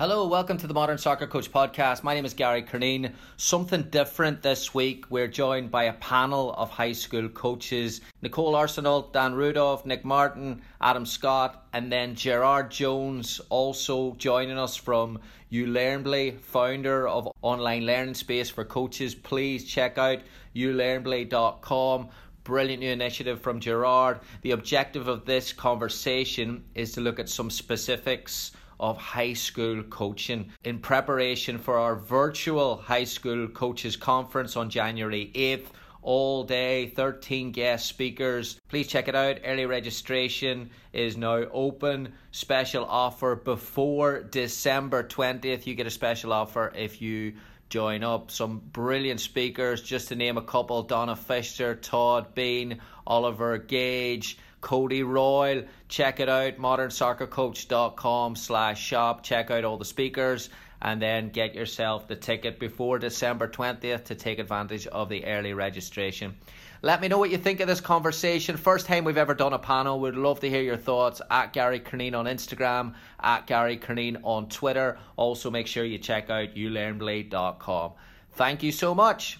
[0.00, 2.02] Hello, welcome to the Modern Soccer Coach podcast.
[2.02, 3.12] My name is Gary Curneen.
[3.36, 5.04] Something different this week.
[5.10, 10.62] We're joined by a panel of high school coaches Nicole Arsenal, Dan Rudolph, Nick Martin,
[10.80, 15.18] Adam Scott, and then Gerard Jones also joining us from
[15.52, 19.14] uLearnBly, founder of online learning space for coaches.
[19.14, 20.20] Please check out
[20.56, 22.08] ulearnbly.com
[22.42, 24.20] brilliant new initiative from Gerard.
[24.40, 30.50] The objective of this conversation is to look at some specifics of high school coaching
[30.64, 35.66] in preparation for our virtual high school coaches conference on January 8th.
[36.02, 38.58] All day, 13 guest speakers.
[38.68, 39.40] Please check it out.
[39.44, 42.14] Early registration is now open.
[42.30, 45.66] Special offer before December 20th.
[45.66, 47.34] You get a special offer if you
[47.68, 48.30] join up.
[48.30, 54.38] Some brilliant speakers, just to name a couple Donna Fisher, Todd Beane, Oliver Gage.
[54.60, 55.64] Cody Royal.
[55.88, 59.22] Check it out, modernsoccercoach.com slash shop.
[59.22, 60.50] Check out all the speakers
[60.82, 65.52] and then get yourself the ticket before December 20th to take advantage of the early
[65.52, 66.34] registration.
[66.82, 68.56] Let me know what you think of this conversation.
[68.56, 70.00] First time we've ever done a panel.
[70.00, 74.48] We'd love to hear your thoughts at Gary Curneen on Instagram, at Gary Curneen on
[74.48, 74.98] Twitter.
[75.16, 77.92] Also, make sure you check out ulearnblade.com.
[78.32, 79.38] Thank you so much.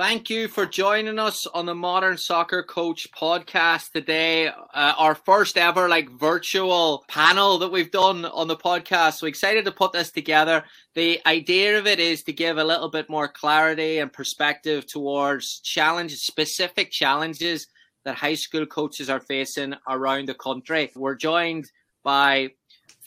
[0.00, 4.48] Thank you for joining us on the Modern Soccer Coach podcast today.
[4.48, 9.18] Uh, our first ever like virtual panel that we've done on the podcast.
[9.18, 10.64] So excited to put this together.
[10.94, 15.60] The idea of it is to give a little bit more clarity and perspective towards
[15.60, 17.66] challenges, specific challenges
[18.06, 20.90] that high school coaches are facing around the country.
[20.96, 21.70] We're joined
[22.02, 22.52] by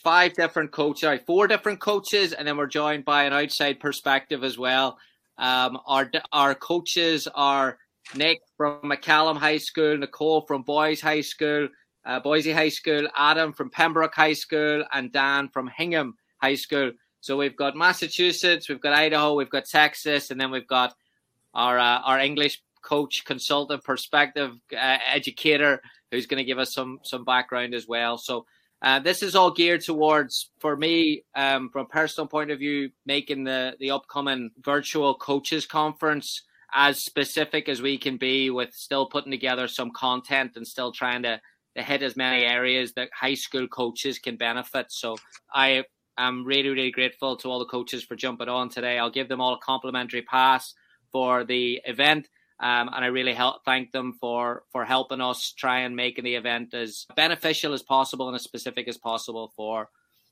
[0.04, 4.56] five different coaches, four different coaches, and then we're joined by an outside perspective as
[4.56, 4.96] well.
[5.38, 7.78] Um, our our coaches are
[8.14, 11.68] Nick from McCallum High School, Nicole from Boys High School,
[12.04, 16.92] uh, Boise High School, Adam from Pembroke High School, and Dan from Hingham High School.
[17.20, 20.94] So we've got Massachusetts, we've got Idaho, we've got Texas, and then we've got
[21.54, 25.80] our uh, our English coach, consultant, perspective uh, educator,
[26.10, 28.18] who's going to give us some some background as well.
[28.18, 28.46] So
[28.84, 32.90] uh, this is all geared towards, for me, um, from a personal point of view,
[33.06, 36.42] making the the upcoming virtual coaches conference
[36.74, 41.22] as specific as we can be, with still putting together some content and still trying
[41.22, 41.40] to,
[41.76, 44.86] to hit as many areas that high school coaches can benefit.
[44.90, 45.16] So
[45.54, 45.84] I
[46.18, 48.98] am really, really grateful to all the coaches for jumping on today.
[48.98, 50.74] I'll give them all a complimentary pass
[51.10, 52.28] for the event.
[52.60, 56.36] Um, and I really help, thank them for for helping us try and making the
[56.36, 59.88] event as beneficial as possible and as specific as possible for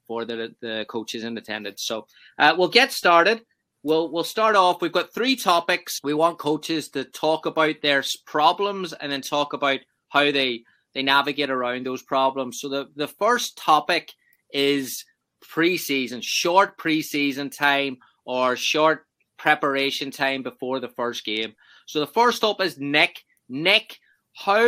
[0.06, 1.82] for the the coaches in attendance.
[1.82, 2.06] So
[2.38, 3.42] uh, we'll get started.
[3.82, 4.80] We'll we'll start off.
[4.80, 5.98] We've got three topics.
[6.04, 10.62] We want coaches to talk about their problems and then talk about how they
[10.94, 12.60] they navigate around those problems.
[12.60, 14.12] So the the first topic
[14.52, 15.04] is
[15.42, 19.06] preseason, short preseason time or short
[19.38, 21.54] preparation time before the first game.
[21.86, 23.24] So the first up is Nick.
[23.48, 23.98] Nick,
[24.34, 24.66] how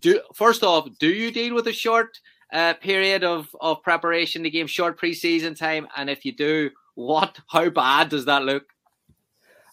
[0.00, 2.18] do first off, do you deal with a short
[2.52, 5.86] uh, period of, of preparation to game, short preseason time?
[5.96, 8.64] And if you do, what how bad does that look?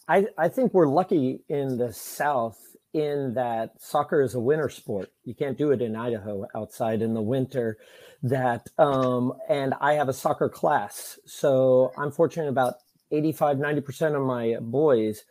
[0.08, 2.60] I, I think we're lucky in the South
[2.94, 5.12] in that soccer is a winter sport.
[5.24, 7.78] You can't do it in Idaho outside in the winter.
[8.22, 12.76] That um, and I have a soccer class, so I'm fortunate about
[13.12, 15.24] 85 90% of my boys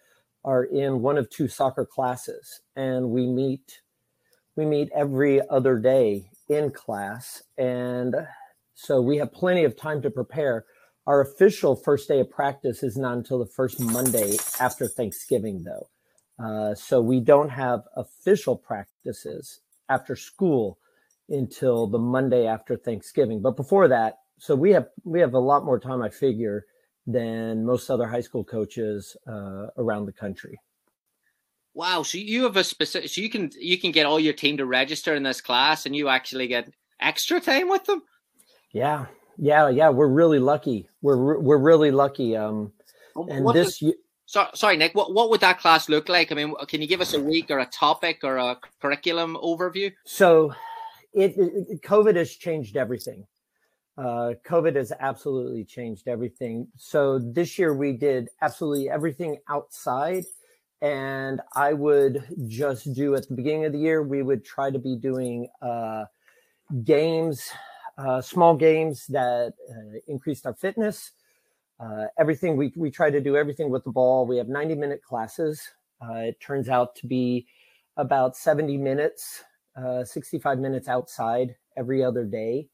[0.44, 3.80] are in one of two soccer classes and we meet
[4.56, 7.42] we meet every other day in class.
[7.56, 8.16] And
[8.74, 10.64] so we have plenty of time to prepare.
[11.06, 15.88] Our official first day of practice is not until the first monday after thanksgiving though.
[16.44, 20.78] Uh, so we don't have official practices after school
[21.28, 23.40] until the monday after thanksgiving.
[23.40, 26.64] But before that so we have we have a lot more time i figure
[27.08, 30.60] than most other high school coaches uh, around the country.
[31.74, 32.02] Wow!
[32.02, 34.66] So you have a specific, so you can you can get all your team to
[34.66, 36.70] register in this class, and you actually get
[37.00, 38.02] extra time with them.
[38.72, 39.06] Yeah,
[39.38, 39.88] yeah, yeah.
[39.88, 40.88] We're really lucky.
[41.02, 42.36] We're we're really lucky.
[42.36, 42.72] Um,
[43.16, 43.78] and what this.
[43.78, 43.94] Does,
[44.26, 44.94] so, sorry, Nick.
[44.94, 46.30] What what would that class look like?
[46.30, 49.92] I mean, can you give us a week or a topic or a curriculum overview?
[50.04, 50.52] So,
[51.14, 53.26] it, it COVID has changed everything.
[53.98, 56.68] Uh, COVID has absolutely changed everything.
[56.76, 60.24] So this year we did absolutely everything outside.
[60.80, 64.78] And I would just do at the beginning of the year, we would try to
[64.78, 66.04] be doing uh,
[66.84, 67.50] games,
[67.98, 71.10] uh, small games that uh, increased our fitness.
[71.80, 74.26] Uh, everything we, we try to do everything with the ball.
[74.28, 75.60] We have 90 minute classes.
[76.00, 77.48] It turns out to be
[77.96, 79.42] about 70 minutes,
[80.04, 82.68] 65 minutes outside every other day.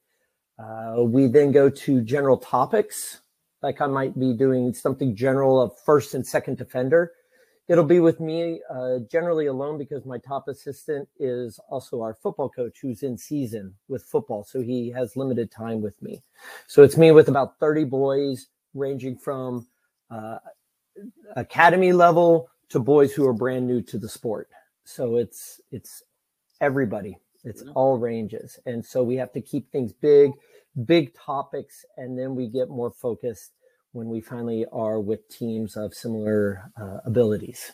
[0.58, 3.20] Uh, we then go to general topics,
[3.62, 7.12] like I might be doing something general of first and second defender.
[7.66, 12.50] It'll be with me uh, generally alone because my top assistant is also our football
[12.50, 14.44] coach who's in season with football.
[14.44, 16.22] So he has limited time with me.
[16.66, 19.66] So it's me with about 30 boys ranging from
[20.10, 20.38] uh,
[21.36, 24.50] academy level to boys who are brand new to the sport.
[24.84, 26.02] So it's, it's
[26.60, 27.16] everybody.
[27.44, 28.58] It's all ranges.
[28.66, 30.32] And so we have to keep things big,
[30.84, 33.52] big topics, and then we get more focused
[33.92, 37.72] when we finally are with teams of similar uh, abilities.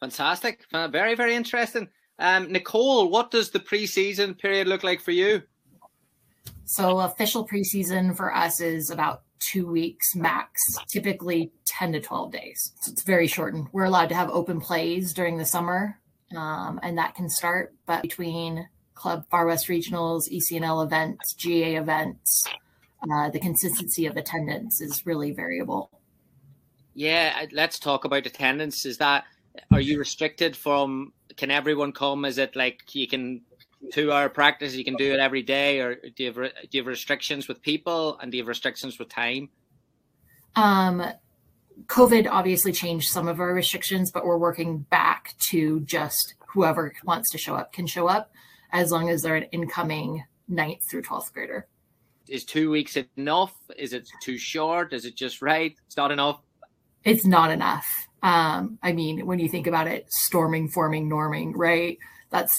[0.00, 0.64] Fantastic.
[0.72, 1.88] Very, very interesting.
[2.18, 5.42] Um, Nicole, what does the preseason period look like for you?
[6.64, 12.72] So, official preseason for us is about two weeks max, typically 10 to 12 days.
[12.80, 13.68] So, it's very shortened.
[13.72, 15.98] We're allowed to have open plays during the summer,
[16.36, 18.68] um, and that can start, but between
[18.98, 22.46] Club Far West Regionals, ECNL events, GA events,
[23.10, 25.90] uh, the consistency of attendance is really variable.
[26.94, 28.84] Yeah, let's talk about attendance.
[28.84, 29.24] Is that
[29.70, 31.12] are you restricted from?
[31.36, 32.24] Can everyone come?
[32.24, 33.42] Is it like you can
[33.92, 34.74] two hour practice?
[34.74, 37.62] You can do it every day, or do you have do you have restrictions with
[37.62, 39.48] people and do you have restrictions with time?
[40.56, 41.04] Um,
[41.86, 47.30] COVID obviously changed some of our restrictions, but we're working back to just whoever wants
[47.30, 48.32] to show up can show up
[48.72, 51.66] as long as they're an incoming ninth through 12th grader.
[52.28, 53.54] Is two weeks enough?
[53.76, 54.92] Is it too short?
[54.92, 55.74] Is it just right?
[55.86, 56.40] It's not enough.
[57.04, 57.86] It's not enough.
[58.22, 61.96] Um, I mean, when you think about it, storming, forming, norming, right?
[62.30, 62.52] That's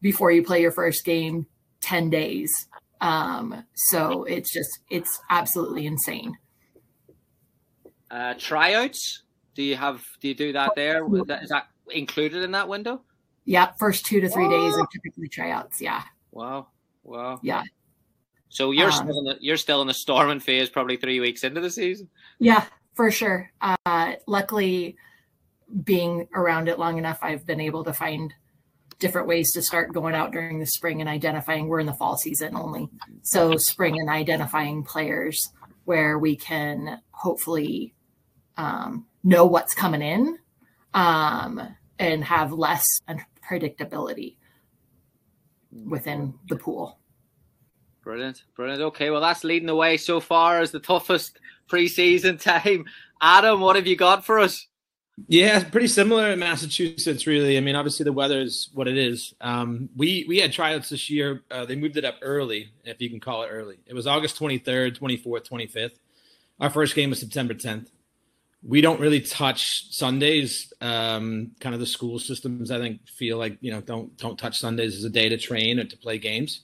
[0.00, 1.46] before you play your first game,
[1.82, 2.50] 10 days.
[3.00, 6.36] Um, so it's just, it's absolutely insane.
[8.10, 9.22] Uh, tryouts?
[9.54, 11.04] Do you have, do you do that there?
[11.14, 13.02] Is that included in that window?
[13.50, 15.80] Yeah, first two to three days are typically tryouts.
[15.80, 16.04] Yeah.
[16.30, 16.68] Wow.
[17.02, 17.40] Wow.
[17.42, 17.64] Yeah.
[18.48, 21.42] So you're um, still in the, you're still in the storming phase, probably three weeks
[21.42, 22.08] into the season.
[22.38, 22.64] Yeah,
[22.94, 23.50] for sure.
[23.60, 24.96] Uh, luckily,
[25.82, 28.32] being around it long enough, I've been able to find
[29.00, 31.66] different ways to start going out during the spring and identifying.
[31.66, 32.88] We're in the fall season only,
[33.22, 35.52] so spring and identifying players
[35.86, 37.94] where we can hopefully
[38.56, 40.38] um, know what's coming in
[40.94, 41.60] um,
[41.98, 42.86] and have less
[43.50, 44.36] predictability
[45.86, 46.98] within the pool.
[48.02, 48.82] Brilliant, brilliant.
[48.82, 51.38] Okay, well, that's leading the way so far as the toughest
[51.68, 52.86] preseason time.
[53.20, 54.66] Adam, what have you got for us?
[55.28, 57.58] Yeah, pretty similar in Massachusetts, really.
[57.58, 59.34] I mean, obviously the weather is what it is.
[59.42, 61.42] Um, we we had tryouts this year.
[61.50, 63.76] Uh, they moved it up early, if you can call it early.
[63.84, 65.98] It was August 23rd, 24th, 25th.
[66.58, 67.88] Our first game was September 10th
[68.62, 70.72] we don't really touch Sundays.
[70.80, 74.58] Um, kind of the school systems, I think, feel like you know don't don't touch
[74.58, 76.60] Sundays as a day to train or to play games.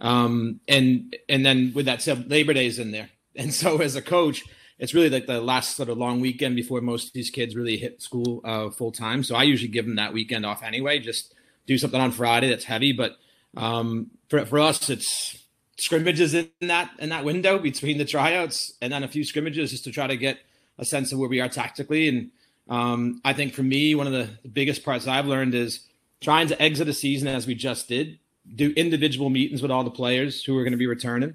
[0.00, 4.02] Um, and and then with that said, Labor Day's in there, and so as a
[4.02, 4.44] coach,
[4.78, 7.78] it's really like the last sort of long weekend before most of these kids really
[7.78, 9.22] hit school uh, full time.
[9.22, 10.98] So I usually give them that weekend off anyway.
[10.98, 11.34] Just
[11.66, 13.16] do something on Friday that's heavy, but
[13.56, 15.44] um, for for us, it's
[15.78, 19.84] scrimmages in that in that window between the tryouts, and then a few scrimmages just
[19.84, 20.38] to try to get
[20.78, 22.08] a sense of where we are tactically.
[22.08, 22.30] And
[22.68, 25.80] um, I think for me, one of the, the biggest parts I've learned is
[26.20, 28.18] trying to exit a season as we just did,
[28.54, 31.34] do individual meetings with all the players who are going to be returning,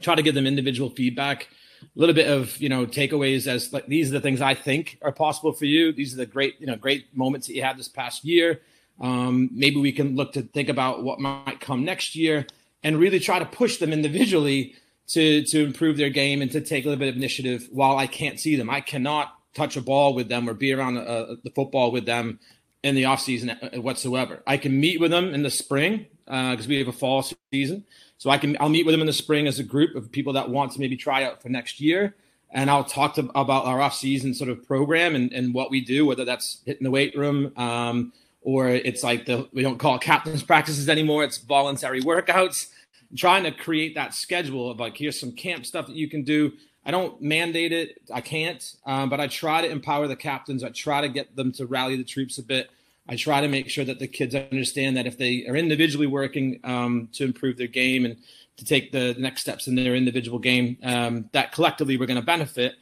[0.00, 1.48] try to give them individual feedback,
[1.82, 4.98] a little bit of you know takeaways as like these are the things I think
[5.02, 5.92] are possible for you.
[5.92, 8.60] These are the great you know great moments that you had this past year.
[9.00, 12.46] Um, maybe we can look to think about what might come next year
[12.84, 14.76] and really try to push them individually
[15.08, 18.06] to to improve their game and to take a little bit of initiative while I
[18.06, 18.70] can't see them.
[18.70, 22.38] I cannot touch a ball with them or be around uh, the football with them
[22.82, 24.42] in the off season uh, whatsoever.
[24.46, 27.84] I can meet with them in the spring because uh, we have a fall season.
[28.18, 30.32] So I can I'll meet with them in the spring as a group of people
[30.34, 32.14] that want to maybe try out for next year.
[32.50, 35.80] And I'll talk to about our off season sort of program and, and what we
[35.80, 39.96] do, whether that's hitting the weight room um, or it's like the we don't call
[39.96, 41.24] it captain's practices anymore.
[41.24, 42.68] It's voluntary workouts
[43.16, 46.52] trying to create that schedule of like here's some camp stuff that you can do.
[46.84, 48.00] I don't mandate it.
[48.12, 50.64] I can't, um, but I try to empower the captains.
[50.64, 52.70] I try to get them to rally the troops a bit
[53.08, 56.60] I try to make sure that the kids understand that if they are individually working
[56.64, 58.16] um, to improve their game and
[58.58, 62.24] to take the next steps in their individual game, um, that collectively we're going to
[62.24, 62.74] benefit.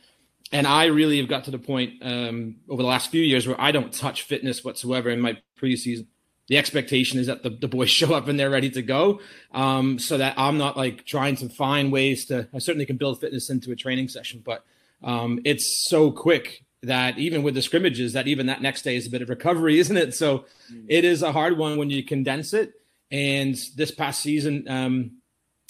[0.53, 3.61] And I really have got to the point um, over the last few years where
[3.61, 6.07] I don't touch fitness whatsoever in my preseason.
[6.51, 9.21] The expectation is that the, the boys show up and they're ready to go,
[9.53, 12.49] um, so that I'm not like trying to find ways to.
[12.53, 14.65] I certainly can build fitness into a training session, but
[15.03, 19.07] um, it's so quick that even with the scrimmages, that even that next day is
[19.07, 20.13] a bit of recovery, isn't it?
[20.13, 20.85] So mm.
[20.89, 22.73] it is a hard one when you condense it.
[23.13, 25.13] And this past season, um,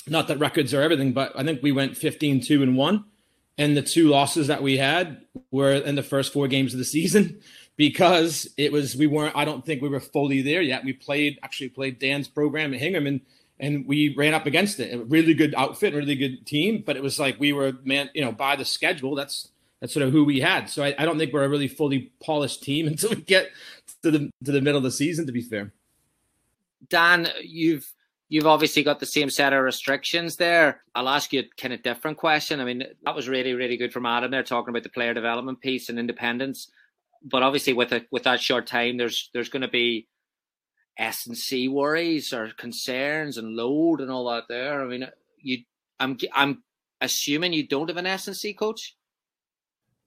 [0.06, 3.04] not that records are everything, but I think we went 15, 2 and 1.
[3.58, 5.20] And the two losses that we had
[5.50, 7.40] were in the first four games of the season
[7.80, 10.84] because it was, we weren't, I don't think we were fully there yet.
[10.84, 13.22] We played, actually played Dan's program at Hingham and,
[13.58, 14.92] and we ran up against it.
[14.92, 18.22] A really good outfit, really good team, but it was like we were, man, you
[18.22, 19.48] know, by the schedule, that's,
[19.80, 20.68] that's sort of who we had.
[20.68, 23.48] So I, I, don't think we're a really fully polished team until we get
[24.02, 25.24] to the to the middle of the season.
[25.24, 25.72] To be fair,
[26.90, 27.90] Dan, you've
[28.28, 30.82] you've obviously got the same set of restrictions there.
[30.94, 32.60] I'll ask you a kind of different question.
[32.60, 35.62] I mean, that was really really good from Adam there talking about the player development
[35.62, 36.70] piece and independence.
[37.22, 40.08] But obviously, with a with that short time, there's there's going to be
[40.98, 44.82] S and C worries or concerns and load and all that there.
[44.82, 45.06] I mean,
[45.38, 45.58] you,
[45.98, 46.62] I'm I'm
[47.00, 48.96] assuming you don't have an S and C coach.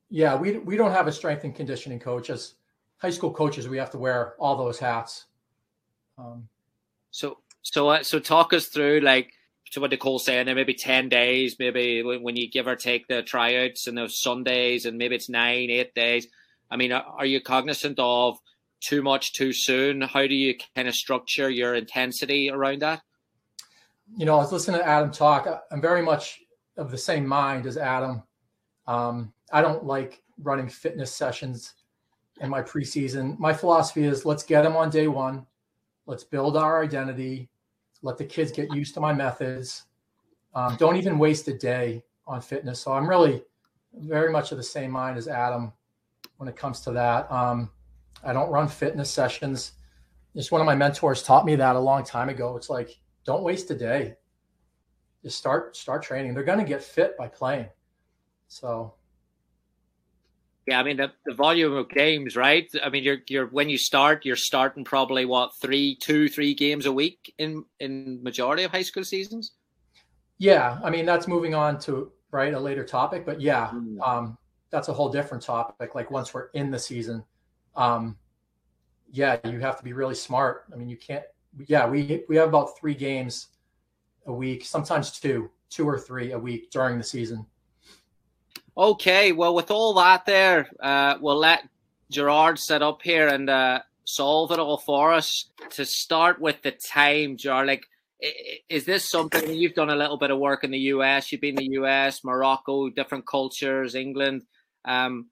[0.09, 2.29] Yeah, we we don't have a strength and conditioning coach.
[2.29, 2.55] As
[2.97, 5.25] high school coaches, we have to wear all those hats.
[6.17, 6.47] Um,
[7.11, 9.31] so so uh, so talk us through like
[9.71, 13.07] so what Nicole's saying there maybe ten days, maybe when, when you give or take
[13.07, 16.27] the tryouts and those Sundays, and maybe it's nine, eight days.
[16.73, 18.39] I mean, are, you cognizant of
[18.79, 20.01] too much too soon?
[20.01, 23.03] How do you kind of structure your intensity around that?
[24.17, 25.47] You know, I was listening to Adam talk.
[25.71, 26.41] I'm very much
[26.77, 28.23] of the same mind as Adam.
[28.87, 31.75] Um, I don't like running fitness sessions
[32.41, 33.37] in my preseason.
[33.37, 35.45] My philosophy is let's get them on day one.
[36.07, 37.49] Let's build our identity.
[38.01, 39.83] Let the kids get used to my methods.
[40.55, 42.79] Um, don't even waste a day on fitness.
[42.79, 43.43] So I'm really
[43.93, 45.71] very much of the same mind as Adam
[46.43, 47.31] when it comes to that.
[47.31, 47.69] Um,
[48.23, 49.71] I don't run fitness sessions.
[50.35, 52.57] Just one of my mentors taught me that a long time ago.
[52.57, 54.15] It's like don't waste a day.
[55.23, 56.33] Just start start training.
[56.33, 57.67] They're going to get fit by playing.
[58.49, 58.95] So
[60.67, 62.69] yeah, I mean the, the volume of games, right?
[62.83, 66.85] I mean, you're you're when you start, you're starting probably what three, two, three games
[66.85, 69.53] a week in in majority of high school seasons.
[70.39, 74.05] Yeah, I mean that's moving on to right a later topic, but yeah, mm.
[74.05, 74.37] um,
[74.73, 75.93] that's a whole different topic.
[75.93, 77.23] Like once we're in the season,
[77.75, 78.17] um,
[79.11, 80.65] yeah, you have to be really smart.
[80.73, 81.23] I mean, you can't.
[81.67, 83.49] Yeah, we we have about three games
[84.25, 87.45] a week, sometimes two, two or three a week during the season.
[88.75, 91.69] Okay, well, with all that there, uh, we'll let
[92.09, 95.51] Gerard set up here and uh, solve it all for us.
[95.69, 97.85] To start with the time, Gerard, like,
[98.69, 101.31] is this something you've done a little bit of work in the US?
[101.31, 104.41] You've been in the US, Morocco, different cultures, England.
[104.85, 105.27] Um,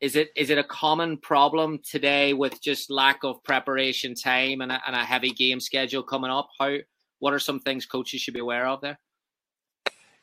[0.00, 4.72] is it is it a common problem today with just lack of preparation time and
[4.72, 6.48] a, and a heavy game schedule coming up?
[6.58, 6.76] How
[7.18, 8.98] what are some things coaches should be aware of there?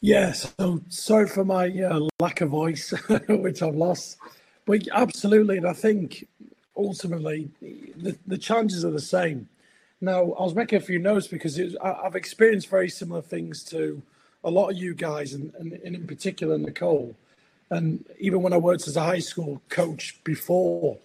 [0.01, 2.91] Yeah, so sorry for my uh, lack of voice,
[3.29, 4.17] which I've lost.
[4.65, 6.27] But absolutely, and I think
[6.75, 9.47] ultimately the, the challenges are the same.
[10.01, 13.63] Now, I was making a few notes because was, I, have experienced very similar things
[13.65, 14.01] to
[14.43, 17.15] a lot of you guys, and, and, and in particular Nicole.
[17.73, 20.97] And even when I worked as a high school coach before,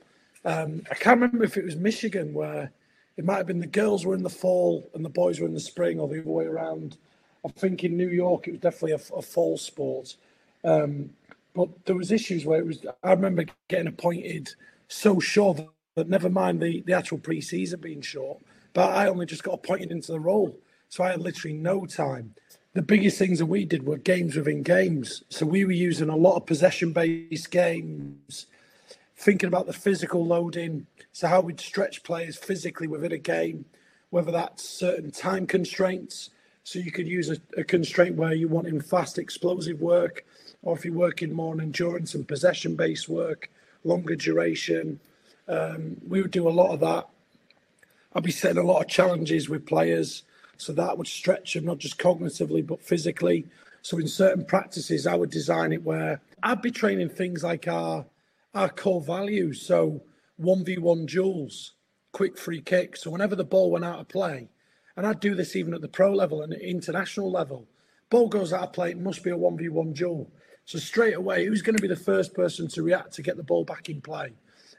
[0.44, 2.70] um, I can't remember if it was Michigan where
[3.16, 5.54] it might have been the girls were in the fall and the boys were in
[5.54, 6.98] the spring, or the other way around
[7.44, 10.16] I think in New York it was definitely a, a fall sport.
[10.64, 11.10] Um,
[11.54, 12.84] but there was issues where it was.
[13.02, 14.50] I remember getting appointed
[14.88, 18.38] so short that, that never mind the, the actual pre-season being short,
[18.74, 20.56] but I only just got appointed into the role,
[20.88, 22.34] so I had literally no time.
[22.78, 26.16] The biggest things that we did were games within games, so we were using a
[26.16, 28.46] lot of possession-based games,
[29.16, 33.64] thinking about the physical loading, so how we'd stretch players physically within a game,
[34.10, 36.30] whether that's certain time constraints
[36.62, 40.24] so you could use a, a constraint where you want in fast, explosive work,
[40.62, 43.50] or if you're working more on endurance and possession based work,
[43.82, 45.00] longer duration.
[45.48, 47.08] Um, we would do a lot of that.
[48.14, 50.22] I'd be setting a lot of challenges with players.
[50.58, 53.46] So that would stretch them not just cognitively, but physically.
[53.80, 58.04] So in certain practices, I would design it where I'd be training things like our
[58.54, 59.62] our core values.
[59.62, 60.02] So
[60.42, 61.72] 1v1 duels,
[62.12, 62.96] quick free kick.
[62.96, 64.48] So whenever the ball went out of play,
[64.96, 67.68] and I'd do this even at the pro level and international level.
[68.10, 70.28] Ball goes out of play, it must be a 1v1 duel.
[70.64, 73.44] So straight away, who's going to be the first person to react to get the
[73.44, 74.32] ball back in play?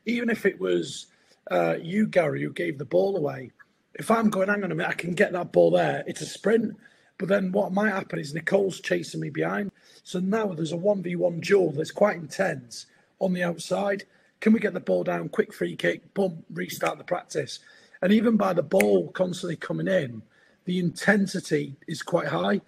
[0.05, 1.07] Even if it was
[1.49, 3.51] uh, you, Gary, who gave the ball away.
[3.95, 6.03] If I'm going, hang on a minute, I can get that ball there.
[6.07, 6.77] It's a sprint.
[7.17, 9.71] But then what might happen is Nicole's chasing me behind.
[10.03, 12.85] So now there's a 1v1 duel that's quite intense
[13.19, 14.05] on the outside.
[14.39, 15.29] Can we get the ball down?
[15.29, 17.59] Quick free kick, boom, restart the practice.
[18.01, 20.21] And even by the ball constantly coming in,
[20.63, 22.61] the intensity is quite high.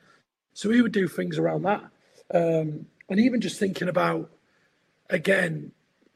[0.54, 1.84] So we would do things around that.
[2.34, 4.30] Um, and even just thinking about,
[5.10, 5.72] again,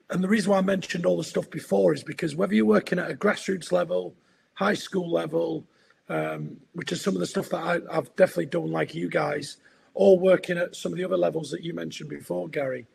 [0.10, 3.00] and the reason why I mentioned all the stuff before is because whether you're working
[3.00, 4.14] at a grassroots level,
[4.56, 5.64] high school level,
[6.10, 9.58] um, which is some of the stuff that I, I've definitely done like you guys,
[9.94, 12.86] or working at some of the other levels that you mentioned before, Gary,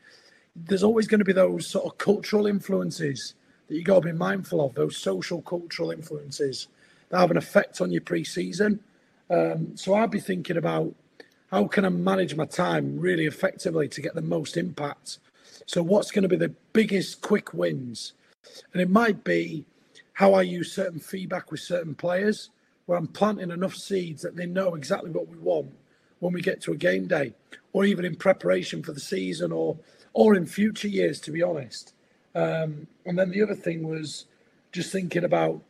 [0.57, 3.35] there's always going to be those sort of cultural influences
[3.69, 6.69] that you got to be mindful of, those social cultural influences
[7.09, 8.81] that have an effect on your pre-season.
[9.31, 10.95] Um, so I'd be thinking about
[11.51, 15.19] how can I manage my time really effectively to get the most impact.
[15.67, 18.13] So what's going to be the biggest quick wins?
[18.73, 19.65] And it might be
[20.13, 22.51] how I use certain feedback with certain players,
[22.87, 25.73] where I'm planting enough seeds that they know exactly what we want
[26.19, 27.35] when we get to a game day,
[27.73, 29.79] or even in preparation for the season, or
[30.13, 31.95] or in future years, to be honest.
[32.35, 34.27] Um, and then the other thing was
[34.73, 35.63] just thinking about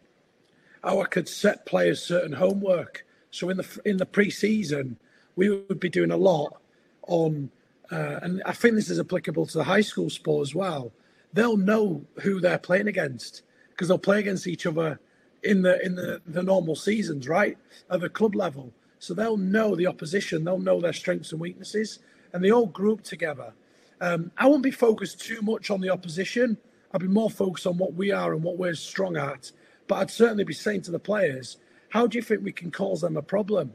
[0.83, 3.07] how I could set players certain homework.
[3.31, 4.99] So in the in the pre-season,
[5.37, 6.61] we would be doing a lot
[7.07, 7.51] on,
[7.91, 10.93] uh, and I think this is applicable to the high school sport as well.
[11.33, 13.43] They'll know who they're playing against
[13.81, 15.01] because they'll play against each other
[15.43, 17.57] in the in the, the normal seasons, right,
[17.91, 18.75] at the club level.
[18.99, 22.01] So they'll know the opposition, they'll know their strengths and weaknesses,
[22.35, 23.55] and they all group together.
[24.03, 26.59] Um, I won't be focused too much on the opposition.
[26.93, 29.51] I'll be more focused on what we are and what we're strong at.
[29.89, 31.57] But I'd certainly be saying to the players,
[31.89, 33.73] how do you think we can cause them a problem?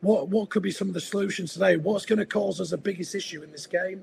[0.00, 1.76] What what could be some of the solutions today?
[1.76, 4.02] What's going to cause us the biggest issue in this game?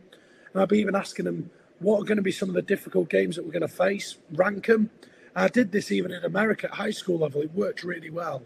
[0.53, 1.49] And I'll be even asking them,
[1.79, 4.17] what are going to be some of the difficult games that we're going to face?
[4.31, 4.91] Rank them.
[5.35, 7.41] I did this even in America at high school level.
[7.41, 8.43] It worked really well,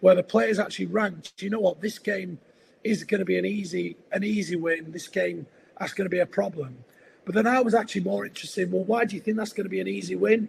[0.00, 1.42] where the players actually ranked.
[1.42, 1.80] You know what?
[1.80, 2.38] This game
[2.82, 4.90] is going to be an easy an easy win.
[4.90, 5.46] This game
[5.78, 6.84] that's going to be a problem.
[7.24, 9.64] But then I was actually more interested in, well, why do you think that's going
[9.64, 10.48] to be an easy win?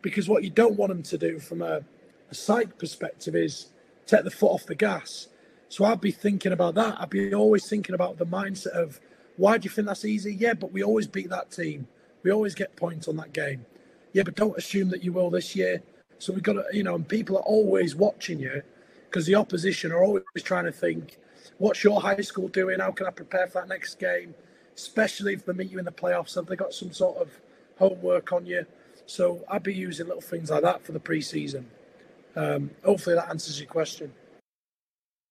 [0.00, 1.82] Because what you don't want them to do from a,
[2.30, 3.66] a psych perspective is
[4.06, 5.28] take the foot off the gas.
[5.68, 7.00] So I'd be thinking about that.
[7.00, 9.00] I'd be always thinking about the mindset of,
[9.36, 10.34] why do you think that's easy?
[10.34, 11.88] Yeah, but we always beat that team.
[12.22, 13.66] We always get points on that game.
[14.12, 15.82] Yeah, but don't assume that you will this year.
[16.18, 18.62] So we've got to, you know, and people are always watching you
[19.08, 21.18] because the opposition are always trying to think,
[21.58, 22.80] what's your high school doing?
[22.80, 24.34] How can I prepare for that next game?
[24.76, 26.34] especially if they meet you in the playoffs.
[26.34, 27.30] Have they got some sort of
[27.78, 28.66] homework on you?
[29.06, 31.64] So I'd be using little things like that for the preseason.
[32.34, 34.12] Um, hopefully that answers your question.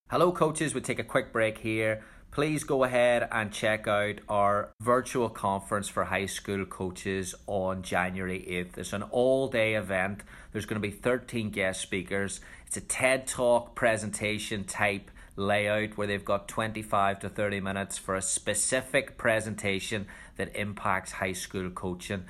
[0.09, 0.73] Hello, coaches.
[0.73, 2.03] We'll take a quick break here.
[2.31, 8.39] Please go ahead and check out our virtual conference for high school coaches on January
[8.49, 8.77] 8th.
[8.77, 10.21] It's an all day event.
[10.53, 12.39] There's going to be 13 guest speakers.
[12.65, 18.15] It's a TED Talk presentation type layout where they've got 25 to 30 minutes for
[18.15, 22.23] a specific presentation that impacts high school coaching.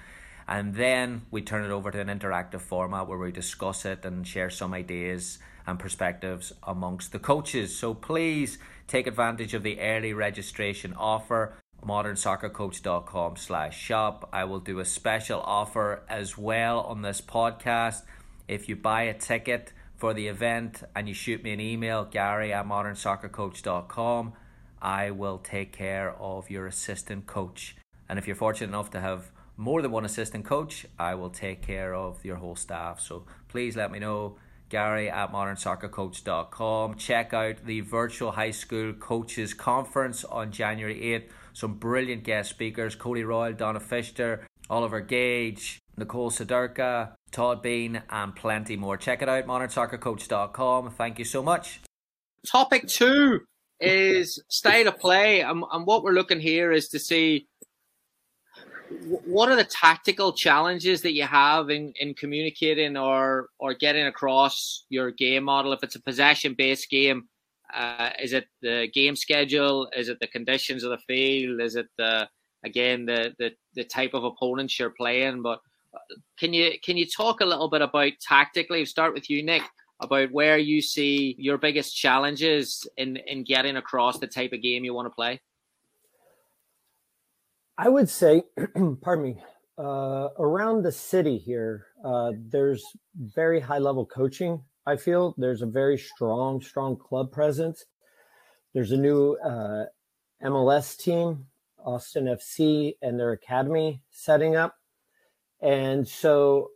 [0.48, 4.26] And then we turn it over to an interactive format where we discuss it and
[4.26, 5.38] share some ideas
[5.68, 7.78] and perspectives amongst the coaches.
[7.78, 8.58] So please
[8.92, 15.42] take advantage of the early registration offer modernsoccercoach.com slash shop i will do a special
[15.42, 18.04] offer as well on this podcast
[18.48, 22.52] if you buy a ticket for the event and you shoot me an email, Gary
[22.52, 24.34] at modernsoccercoach.com,
[24.82, 27.76] I will take care of your assistant coach.
[28.10, 31.62] And if you're fortunate enough to have more than one assistant coach, I will take
[31.62, 33.00] care of your whole staff.
[33.00, 34.38] So please let me know.
[34.72, 36.96] Gary at modernsoccercoach.com.
[36.96, 41.30] Check out the virtual high school coaches conference on January 8th.
[41.54, 48.36] Some brilliant guest speakers Cody Royal, Donna Fisher, Oliver Gage, Nicole Sadurka, Todd Beane, and
[48.36, 48.98] plenty more.
[48.98, 50.92] Check it out, modernsoccercoach.com.
[50.92, 51.82] Thank you so much.
[52.50, 53.42] Topic two
[53.80, 55.42] is state of play.
[55.42, 57.48] And, and what we're looking here is to see
[59.26, 64.86] what are the tactical challenges that you have in, in communicating or or getting across
[64.90, 67.28] your game model if it's a possession based game
[67.74, 71.88] uh, is it the game schedule is it the conditions of the field is it
[71.98, 72.28] the
[72.66, 75.60] again the the, the type of opponents you're playing but
[76.38, 78.86] can you can you talk a little bit about tactically?
[78.86, 79.64] Start with you, Nick,
[80.00, 84.84] about where you see your biggest challenges in in getting across the type of game
[84.84, 85.42] you want to play.
[87.78, 88.44] I would say,
[89.02, 89.38] pardon me,
[89.78, 92.84] uh, around the city here, uh, there's
[93.16, 94.64] very high level coaching.
[94.86, 97.86] I feel there's a very strong, strong club presence.
[98.74, 99.86] There's a new uh,
[100.44, 101.48] MLS team,
[101.84, 104.76] Austin FC, and their academy setting up.
[105.62, 106.70] And so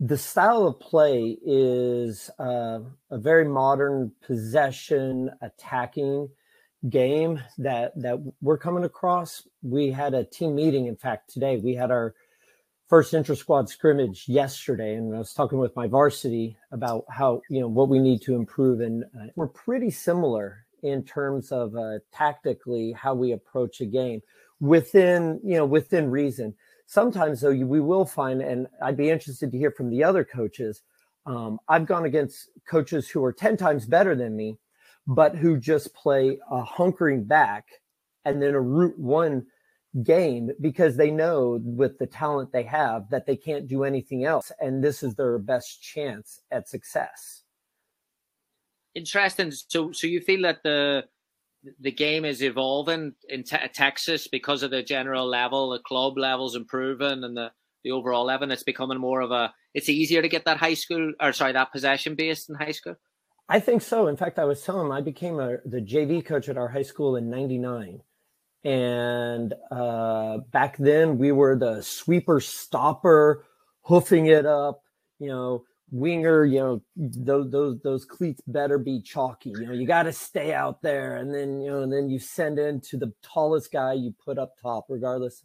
[0.00, 6.28] the style of play is uh, a very modern possession attacking
[6.88, 9.46] game that that we're coming across.
[9.62, 11.56] We had a team meeting, in fact, today.
[11.56, 12.14] We had our
[12.88, 17.60] first intra squad scrimmage yesterday, and I was talking with my varsity about how you
[17.60, 21.98] know what we need to improve, and uh, we're pretty similar in terms of uh,
[22.12, 24.20] tactically how we approach a game
[24.60, 26.54] within you know within reason.
[26.86, 30.82] Sometimes though, we will find, and I'd be interested to hear from the other coaches.
[31.26, 34.58] Um, I've gone against coaches who are ten times better than me,
[35.06, 37.66] but who just play a hunkering back
[38.24, 39.46] and then a route one
[40.02, 44.50] game because they know with the talent they have that they can't do anything else.
[44.60, 47.42] And this is their best chance at success.
[48.94, 49.52] Interesting.
[49.52, 51.04] So so you feel that the
[51.80, 56.54] the game is evolving in te- texas because of the general level the club levels
[56.54, 57.50] improving and the
[57.82, 61.12] the overall level it's becoming more of a it's easier to get that high school
[61.20, 62.96] or sorry that possession based in high school
[63.48, 66.48] i think so in fact i was telling him i became a the jv coach
[66.48, 68.00] at our high school in 99
[68.64, 73.44] and uh, back then we were the sweeper stopper,
[73.82, 74.82] hoofing it up,
[75.18, 79.50] you know, winger, you know, those those those cleats better be chalky.
[79.50, 82.18] You know, you got to stay out there, and then you know, and then you
[82.18, 85.42] send in to the tallest guy you put up top, regardless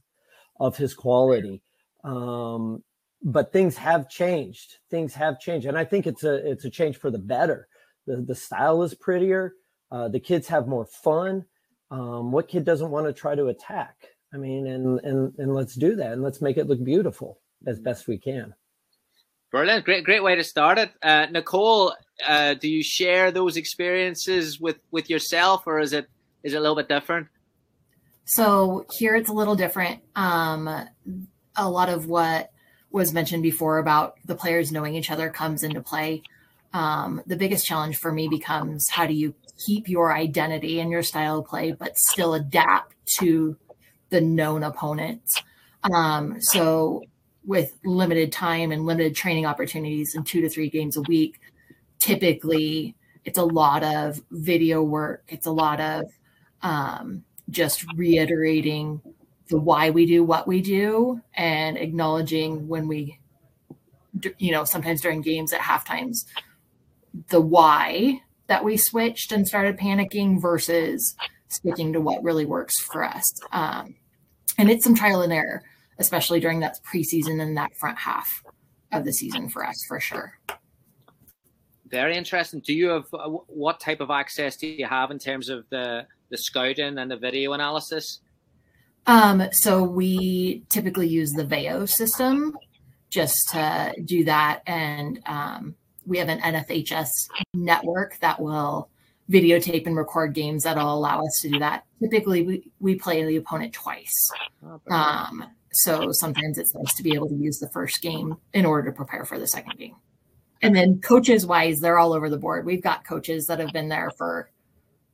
[0.58, 1.62] of his quality.
[2.06, 2.84] Um,
[3.22, 4.78] but things have changed.
[4.90, 7.68] Things have changed, and I think it's a it's a change for the better.
[8.10, 9.54] The the style is prettier.
[9.92, 11.46] Uh, the kids have more fun
[11.92, 13.96] um, what kid doesn't want to try to attack?
[14.34, 17.80] I mean, and and and let's do that, and let's make it look beautiful as
[17.80, 18.54] best we can.
[19.52, 20.92] Brilliant, great, great way to start it.
[21.02, 21.96] Uh, Nicole,
[22.28, 26.08] uh, do you share those experiences with with yourself, or is it
[26.44, 27.28] is it a little bit different?
[28.26, 30.02] So here it's a little different.
[30.16, 30.70] Um,
[31.56, 32.52] a lot of what
[32.92, 36.22] was mentioned before about the players knowing each other comes into play.
[36.74, 41.04] Um, the biggest challenge for me becomes how do you keep your identity and your
[41.04, 43.58] style of play, but still adapt to
[44.10, 45.42] the known opponents.
[45.84, 47.04] Um, so,
[47.46, 51.40] with limited time and limited training opportunities and two to three games a week,
[52.00, 55.24] typically it's a lot of video work.
[55.28, 56.06] It's a lot of
[56.62, 59.02] um, just reiterating
[59.50, 63.20] the why we do what we do and acknowledging when we,
[64.38, 66.26] you know, sometimes during games at half times,
[67.30, 71.16] the why that we switched and started panicking versus
[71.48, 73.24] sticking to what really works for us.
[73.52, 73.96] Um,
[74.58, 75.64] and it's some trial and error,
[76.00, 78.44] especially during that preseason and that front half
[78.92, 80.40] of the season for us, for sure.
[81.88, 82.62] Very interesting.
[82.64, 86.06] Do you have uh, what type of access do you have in terms of the
[86.30, 88.20] the scouting and the video analysis?
[89.08, 92.56] Um, so we typically use the Veo system
[93.10, 95.76] just to do that, and um,
[96.10, 98.90] we have an NFHS network that will
[99.30, 101.84] videotape and record games that'll allow us to do that.
[102.02, 104.32] Typically, we, we play the opponent twice.
[104.66, 108.66] Oh, um, so sometimes it's nice to be able to use the first game in
[108.66, 109.96] order to prepare for the second game.
[110.64, 112.66] And then coaches wise, they're all over the board.
[112.66, 114.50] We've got coaches that have been there for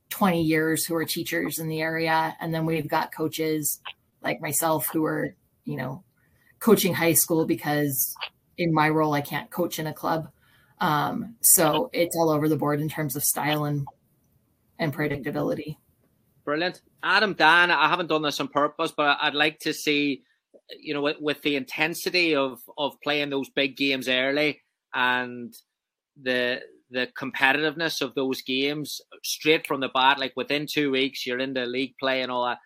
[0.08, 2.34] 20 years who are teachers in the area.
[2.40, 3.80] And then we've got coaches
[4.22, 6.02] like myself who are, you know,
[6.58, 8.14] coaching high school because
[8.56, 10.30] in my role, I can't coach in a club.
[10.80, 13.86] Um, so it's all over the board in terms of style and
[14.78, 15.76] and predictability.
[16.44, 17.32] Brilliant, Adam.
[17.32, 20.22] Dan, I haven't done this on purpose, but I'd like to see,
[20.78, 24.62] you know, with, with the intensity of of playing those big games early
[24.94, 25.54] and
[26.20, 26.60] the
[26.90, 31.54] the competitiveness of those games straight from the bat, like within two weeks, you're in
[31.54, 32.58] the league play and all that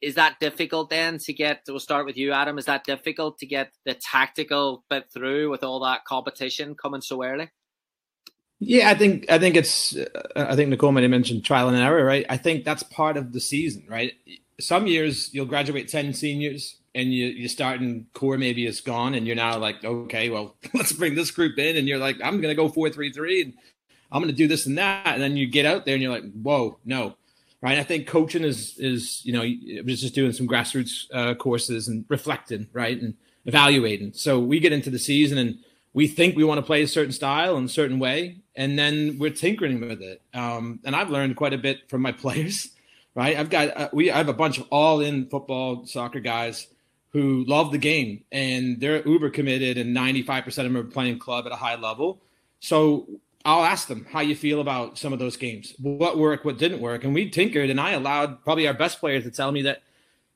[0.00, 3.46] is that difficult then to get we'll start with you adam is that difficult to
[3.46, 7.50] get the tactical bit through with all that competition coming so early?
[8.58, 9.96] Yeah i think i think it's
[10.34, 12.26] i think nicole might have mentioned trial and error right?
[12.28, 14.12] I think that's part of the season right?
[14.58, 19.14] Some years you'll graduate 10 seniors and you you start in core maybe it's gone
[19.14, 22.40] and you're now like okay well let's bring this group in and you're like i'm
[22.40, 23.54] gonna go 4-3-3 and
[24.10, 25.06] i'm gonna do this and that.
[25.06, 27.16] And then you get out there and you're like whoa no
[27.66, 27.78] right?
[27.78, 29.42] I think coaching is is you know
[29.84, 34.12] was just doing some grassroots uh, courses and reflecting, right, and evaluating.
[34.14, 35.58] So we get into the season and
[35.92, 39.16] we think we want to play a certain style and a certain way, and then
[39.18, 40.22] we're tinkering with it.
[40.32, 42.68] Um, and I've learned quite a bit from my players,
[43.16, 43.36] right?
[43.36, 46.68] I've got uh, we I have a bunch of all in football soccer guys
[47.10, 50.88] who love the game and they're uber committed, and ninety five percent of them are
[50.88, 52.22] playing club at a high level.
[52.60, 53.08] So
[53.46, 56.80] I'll ask them how you feel about some of those games, what worked, what didn't
[56.80, 57.70] work, and we tinkered.
[57.70, 59.82] And I allowed probably our best players to tell me that,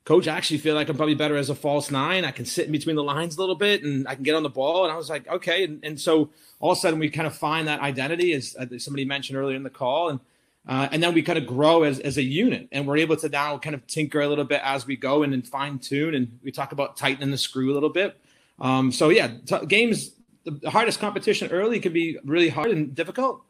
[0.05, 2.25] coach, I actually feel like I'm probably better as a false nine.
[2.25, 4.45] I can sit in between the lines a little bit and I can get on
[4.45, 4.85] the ball.
[4.85, 5.65] And I was like, okay.
[5.65, 9.05] And, and so all of a sudden we kind of find that identity, as somebody
[9.05, 10.11] mentioned earlier in the call.
[10.11, 10.21] And
[10.69, 13.29] uh, and then we kind of grow as, as a unit and we're able to
[13.29, 16.15] now kind of tinker a little bit as we go and, and fine tune.
[16.15, 18.21] And we talk about tightening the screw a little bit.
[18.61, 20.11] Um, so yeah, t- games,
[20.45, 23.43] the hardest competition early can be really hard and difficult.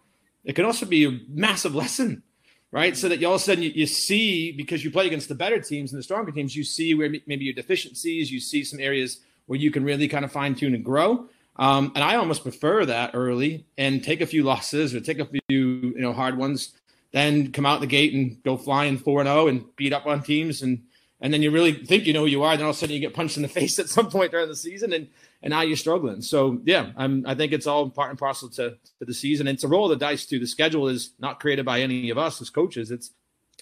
[0.45, 2.23] It can also be a massive lesson,
[2.71, 2.97] right?
[2.97, 5.35] So that you all of a sudden you, you see, because you play against the
[5.35, 8.81] better teams and the stronger teams, you see where maybe your deficiencies, you see some
[8.81, 11.27] areas where you can really kind of fine tune and grow.
[11.57, 15.27] Um, and I almost prefer that early and take a few losses or take a
[15.27, 16.73] few, you know, hard ones
[17.13, 20.23] then come out the gate and go flying 4 and 0 and beat up on
[20.23, 20.63] teams.
[20.63, 20.85] And,
[21.21, 22.57] and then you really think you know who you are.
[22.57, 24.49] Then all of a sudden you get punched in the face at some point during
[24.49, 25.09] the season and,
[25.43, 26.21] and now you're struggling.
[26.21, 29.47] So, yeah, I'm, I think it's all part and parcel to, to the season.
[29.47, 30.39] And it's a roll of the dice, too.
[30.39, 32.91] The schedule is not created by any of us as coaches.
[32.91, 33.11] It's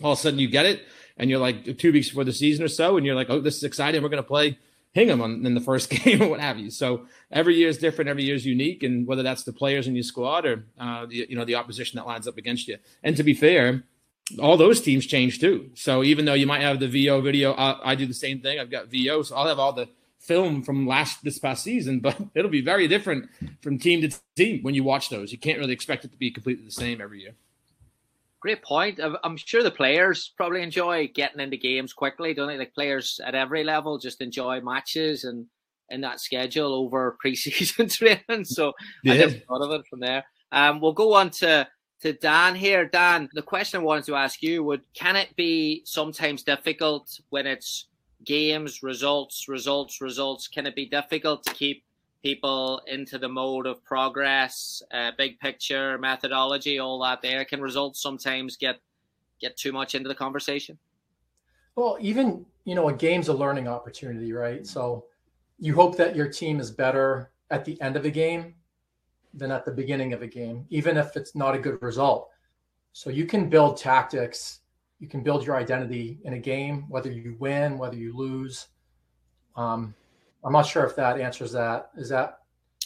[0.02, 0.82] all of a sudden you get it
[1.16, 3.56] and you're like two weeks before the season or so, and you're like, oh, this
[3.56, 4.02] is exciting.
[4.02, 4.58] We're going to play
[4.92, 6.70] Hingham on, in the first game or what have you.
[6.70, 8.08] So every year is different.
[8.08, 11.36] Every year is unique, and whether that's the players in your squad or uh, you
[11.36, 12.78] know the opposition that lines up against you.
[13.02, 13.84] And to be fair,
[14.40, 15.70] all those teams change too.
[15.74, 18.60] So even though you might have the Veo video, I, I do the same thing.
[18.60, 19.88] I've got Veo, so I'll have all the
[20.20, 23.28] film from last this past season, but it'll be very different
[23.62, 25.32] from team to team when you watch those.
[25.32, 27.34] You can't really expect it to be completely the same every year.
[28.40, 29.00] Great point.
[29.24, 32.56] I'm sure the players probably enjoy getting into games quickly, don't they?
[32.56, 35.46] Like players at every level just enjoy matches and
[35.90, 38.44] in that schedule over preseason training.
[38.44, 39.14] So yeah.
[39.14, 40.24] I just thought of it from there.
[40.52, 41.66] Um, we'll go on to
[42.02, 42.86] to Dan here.
[42.86, 47.46] Dan, the question I wanted to ask you would: Can it be sometimes difficult when
[47.46, 47.87] it's
[48.24, 50.48] games, results, results, results?
[50.48, 51.84] Can it be difficult to keep
[52.22, 57.44] people into the mode of progress, uh, big picture, methodology, all that there?
[57.44, 58.80] Can results sometimes get
[59.40, 60.78] get too much into the conversation?
[61.76, 64.66] Well, even you know, a game's a learning opportunity, right?
[64.66, 65.06] So
[65.58, 68.54] you hope that your team is better at the end of a game
[69.32, 72.28] than at the beginning of a game, even if it's not a good result.
[72.92, 74.60] So you can build tactics,
[75.00, 78.66] you can build your identity in a game, whether you win, whether you lose.
[79.56, 79.94] Um,
[80.44, 81.90] I'm not sure if that answers that.
[81.96, 82.40] Is that?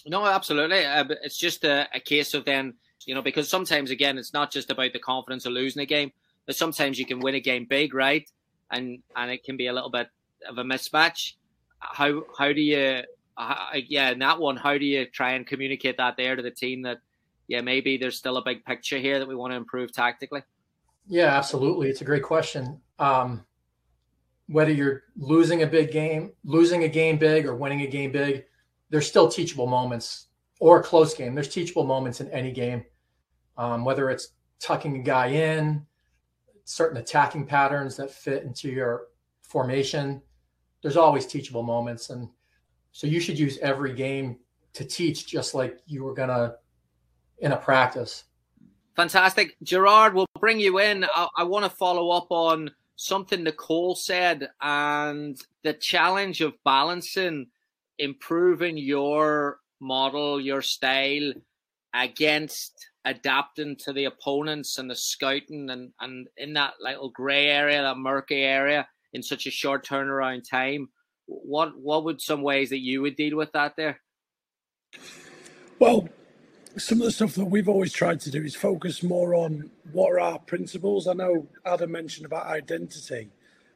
[0.06, 0.84] No, absolutely.
[0.84, 2.74] Uh, it's just a, a, case of then,
[3.06, 6.12] you know, because sometimes again, it's not just about the confidence of losing a game,
[6.46, 8.28] but sometimes you can win a game big, right?
[8.70, 10.08] And and it can be a little bit
[10.48, 11.34] of a mismatch.
[11.78, 13.02] How how do you?
[13.36, 13.54] Uh,
[13.86, 16.82] yeah, in that one, how do you try and communicate that there to the team
[16.82, 16.98] that,
[17.48, 20.42] yeah, maybe there's still a big picture here that we want to improve tactically?
[21.06, 21.88] Yeah, absolutely.
[21.88, 22.80] It's a great question.
[22.98, 23.44] Um,
[24.46, 28.44] whether you're losing a big game, losing a game big, or winning a game big,
[28.90, 30.28] there's still teachable moments
[30.60, 31.34] or a close game.
[31.34, 32.84] There's teachable moments in any game,
[33.56, 34.28] um, whether it's
[34.60, 35.84] tucking a guy in,
[36.64, 39.08] certain attacking patterns that fit into your
[39.42, 40.22] formation.
[40.82, 42.10] There's always teachable moments.
[42.10, 42.28] And
[42.92, 44.38] so you should use every game
[44.74, 46.56] to teach just like you were going to
[47.38, 48.24] in a practice.
[48.96, 49.56] Fantastic.
[49.62, 51.04] Gerard, we'll bring you in.
[51.04, 57.46] I, I want to follow up on something Nicole said and the challenge of balancing
[57.98, 61.32] improving your model, your style
[61.94, 67.82] against adapting to the opponents and the scouting and, and in that little grey area,
[67.82, 70.88] that murky area in such a short turnaround time.
[71.26, 74.00] What what would some ways that you would deal with that there?
[75.78, 76.08] Well,
[76.76, 80.12] some of the stuff that we've always tried to do is focus more on what
[80.12, 81.06] are our principles.
[81.06, 83.28] I know Adam mentioned about identity,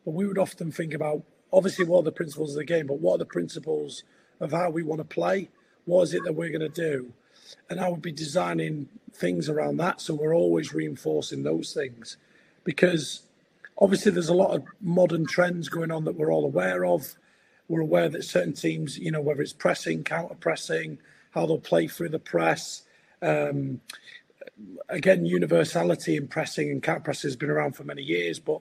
[0.05, 3.01] but we would often think about obviously what are the principles of the game, but
[3.01, 4.03] what are the principles
[4.41, 5.51] of how we want to play?
[5.85, 7.13] What is it that we're going to do?
[7.69, 10.01] And I would be designing things around that.
[10.01, 12.17] So we're always reinforcing those things
[12.65, 13.23] because
[13.79, 17.15] obviously there's a lot of modern trends going on that we're all aware of.
[17.69, 20.99] We're aware that certain teams, you know, whether it's pressing, counter pressing,
[21.33, 22.83] how they'll play through the press,
[23.23, 23.81] um,
[24.89, 28.61] again, universality in pressing and counter pressing has been around for many years, but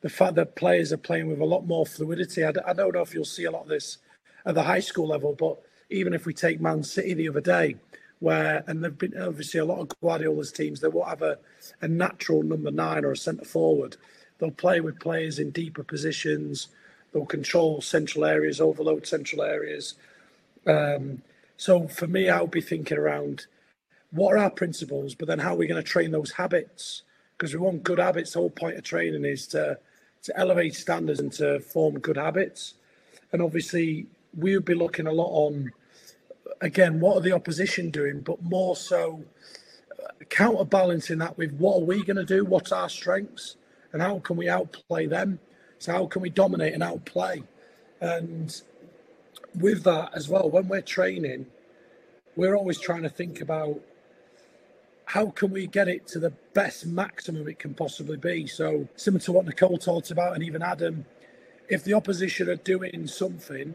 [0.00, 3.14] the fact that players are playing with a lot more fluidity, I don't know if
[3.14, 3.98] you'll see a lot of this
[4.44, 7.76] at the high school level, but even if we take Man City the other day,
[8.18, 11.38] where and there've been obviously a lot of Guardiola's teams, they won't have a,
[11.80, 13.96] a natural number nine or a centre forward.
[14.38, 16.68] They'll play with players in deeper positions.
[17.12, 19.94] They'll control central areas, overload central areas.
[20.66, 21.22] Um,
[21.56, 23.46] so for me, I'll be thinking around
[24.12, 27.02] what are our principles, but then how are we going to train those habits?
[27.36, 28.32] Because we want good habits.
[28.32, 29.78] The whole point of training is to
[30.24, 32.74] to elevate standards and to form good habits.
[33.32, 35.72] And obviously, we would be looking a lot on
[36.60, 39.24] again what are the opposition doing, but more so
[40.02, 42.44] uh, counterbalancing that with what are we going to do?
[42.44, 43.56] What's our strengths,
[43.92, 45.40] and how can we outplay them?
[45.78, 47.42] So how can we dominate and outplay?
[48.00, 48.60] And
[49.54, 51.46] with that as well, when we're training,
[52.36, 53.80] we're always trying to think about
[55.12, 58.46] how can we get it to the best maximum it can possibly be.
[58.46, 61.04] So similar to what Nicole talked about, and even Adam,
[61.68, 63.74] if the opposition are doing something,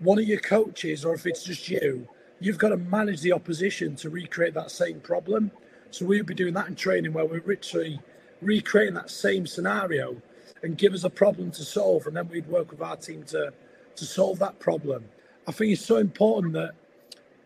[0.00, 2.06] one of your coaches, or if it's just you,
[2.38, 5.50] you've got to manage the opposition to recreate that same problem.
[5.90, 7.98] So we'll be doing that in training where we're literally
[8.42, 10.20] recreating that same scenario
[10.62, 13.54] and give us a problem to solve, and then we'd work with our team to
[13.94, 15.06] to solve that problem.
[15.48, 16.72] I think it's so important that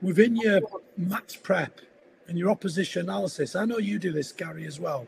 [0.03, 0.61] within your
[0.97, 1.81] match prep
[2.31, 5.07] and your opposition analysis, I know you do this, Gary, as well.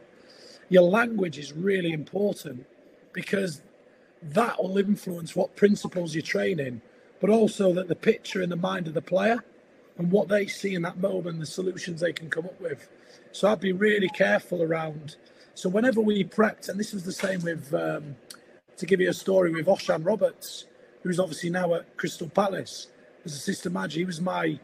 [0.69, 2.67] Your language is really important
[3.13, 3.63] because
[4.23, 6.83] that will influence what principles you're training,
[7.21, 9.45] but also that the picture in the mind of the player
[9.99, 12.89] and what they see in that moment, the solutions they can come up with.
[13.31, 15.15] So I'd be really careful around.
[15.55, 18.17] So whenever we prepped, and this was the same with, um,
[18.79, 20.65] to give you a story with Osian Roberts,
[21.05, 22.89] who's obviously now at Crystal Palace
[23.25, 24.01] as assistant manager.
[24.01, 24.59] He was my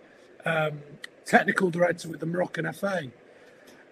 [0.45, 0.81] um,
[1.29, 3.03] technical director with the Moroccan FA.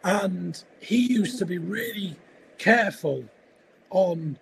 [0.03, 2.17] And he used to be really
[2.59, 3.25] careful
[3.91, 4.39] on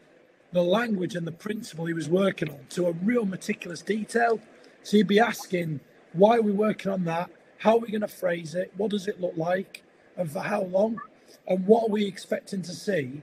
[0.53, 4.41] the language and the principle he was working on to a real meticulous detail.
[4.85, 5.81] So he'd be asking,
[6.13, 7.31] why are we working on that?
[7.59, 8.73] How are we going to phrase it?
[8.77, 9.83] What does it look like?
[10.17, 11.01] And for how long?
[11.49, 13.23] And what are we expecting to see?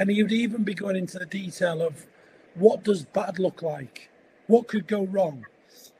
[0.00, 2.06] And he would even be going into the detail of
[2.54, 4.10] what does bad look like?
[4.48, 5.46] What could go wrong?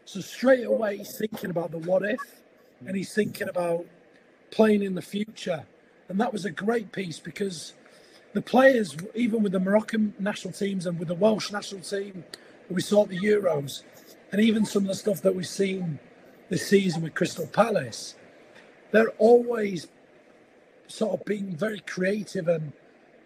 [0.06, 2.41] So straight away he's thinking about the what if
[2.86, 3.86] and he's thinking about
[4.50, 5.64] playing in the future.
[6.08, 7.74] And that was a great piece because
[8.32, 12.24] the players, even with the Moroccan national teams and with the Welsh national team,
[12.68, 13.82] we saw at the Euros,
[14.30, 15.98] and even some of the stuff that we've seen
[16.48, 18.14] this season with Crystal Palace,
[18.90, 19.88] they're always
[20.86, 22.72] sort of being very creative and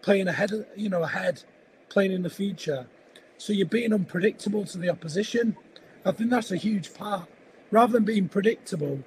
[0.03, 1.43] playing ahead, you know, ahead,
[1.89, 2.87] playing in the future.
[3.39, 5.57] So you're being unpredictable to the opposition.
[6.05, 7.29] I think that's a huge part.
[7.71, 9.03] Rather than being predictable,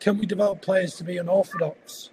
[0.00, 2.10] can we develop players to be unorthodox?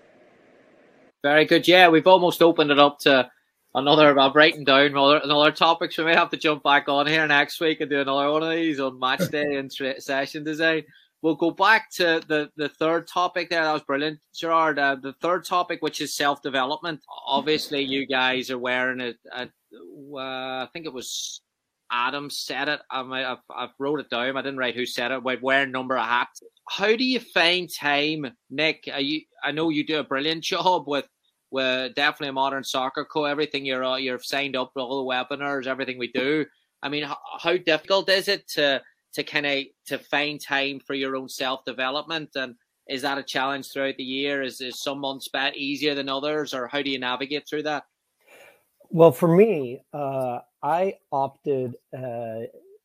[1.24, 1.68] Very good.
[1.68, 3.30] Yeah, we've almost opened it up to
[3.74, 5.98] another uh, breaking down another, another topics.
[5.98, 8.52] We may have to jump back on here next week and do another one of
[8.52, 10.84] these on match day and session design.
[11.22, 13.64] We'll go back to the, the third topic there.
[13.64, 14.78] That was brilliant, Gerard.
[14.78, 17.02] Uh, the third topic, which is self development.
[17.26, 19.18] Obviously, you guys are wearing it.
[19.34, 19.48] Uh,
[20.18, 21.42] I think it was
[21.92, 22.82] Adam said it.
[22.90, 24.38] I might, I've, I've wrote it down.
[24.38, 25.18] I didn't write who said it.
[25.18, 26.42] About wearing number of hats.
[26.70, 28.88] How do you find time, Nick?
[28.88, 31.06] You, I know you do a brilliant job with,
[31.52, 33.26] with definitely a modern soccer co.
[33.26, 36.46] Everything you're you're signed up for all the webinars, everything we do.
[36.82, 38.82] I mean, how, how difficult is it to
[39.14, 42.56] to kind of to find time for your own self development and
[42.88, 44.42] is that a challenge throughout the year?
[44.42, 47.84] Is is some months bit easier than others, or how do you navigate through that?
[48.90, 52.42] Well, for me, uh, I opted, uh,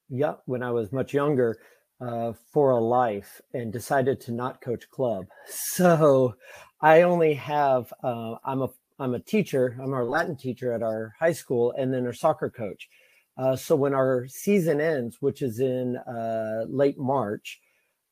[0.08, 1.58] yeah, when I was much younger,
[2.00, 5.26] uh, for a life and decided to not coach club.
[5.48, 6.34] So
[6.80, 9.76] I only have, uh, I'm a, I'm a teacher.
[9.82, 12.88] I'm our Latin teacher at our high school, and then our soccer coach.
[13.36, 17.60] Uh, so when our season ends, which is in uh, late March,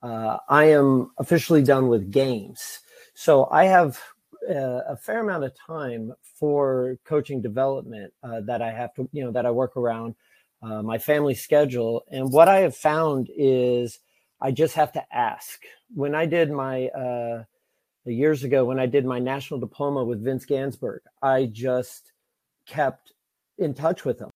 [0.02, 2.80] uh, I am officially done with games.
[3.14, 4.00] So I have
[4.48, 9.44] a fair amount of time for coaching development that I have to, you know, that
[9.44, 10.14] I work around
[10.62, 12.04] uh, my family schedule.
[12.10, 13.98] And what I have found is
[14.40, 15.62] I just have to ask.
[15.94, 17.44] When I did my, uh,
[18.04, 22.12] years ago, when I did my national diploma with Vince Ganzberg, I just
[22.66, 23.12] kept
[23.58, 24.30] in touch with him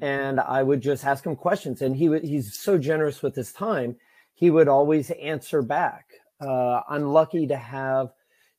[0.00, 1.82] and I would just ask him questions.
[1.82, 3.96] And he he's so generous with his time.
[4.34, 6.06] He would always answer back.
[6.40, 8.12] Uh, I'm lucky to have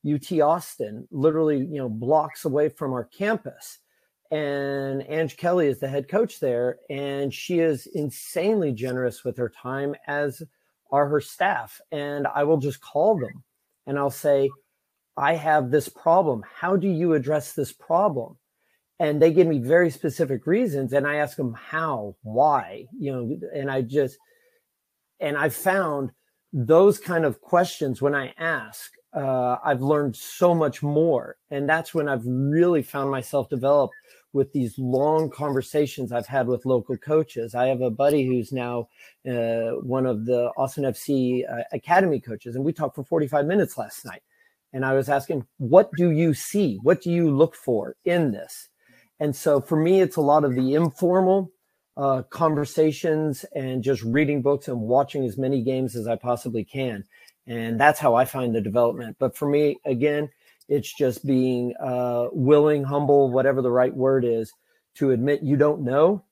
[0.05, 3.79] UT Austin, literally, you know, blocks away from our campus.
[4.31, 9.49] And Ange Kelly is the head coach there, and she is insanely generous with her
[9.49, 10.43] time, as
[10.91, 11.79] are her staff.
[11.91, 13.43] And I will just call them
[13.85, 14.49] and I'll say,
[15.15, 16.43] I have this problem.
[16.59, 18.37] How do you address this problem?
[18.99, 20.93] And they give me very specific reasons.
[20.93, 24.17] And I ask them how, why, you know, and I just,
[25.19, 26.11] and I found
[26.53, 31.37] those kind of questions when I ask, uh, I've learned so much more.
[31.49, 33.91] And that's when I've really found myself develop
[34.34, 37.56] with these long conversations I've had with local coaches.
[37.56, 38.90] I have a buddy who's now
[39.28, 43.78] uh, one of the Austin FC uh, Academy coaches, and we talked for 45 minutes
[43.78, 44.21] last night.
[44.73, 46.78] And I was asking, what do you see?
[46.84, 48.69] What do you look for in this?
[49.19, 51.52] And so for me, it's a lot of the informal
[51.96, 57.04] uh, conversations and just reading books and watching as many games as I possibly can.
[57.48, 59.15] And that's how I find the development.
[59.19, 60.30] But for me, again,
[60.67, 64.51] it's just being uh, willing, humble, whatever the right word is,
[64.95, 66.23] to admit you don't know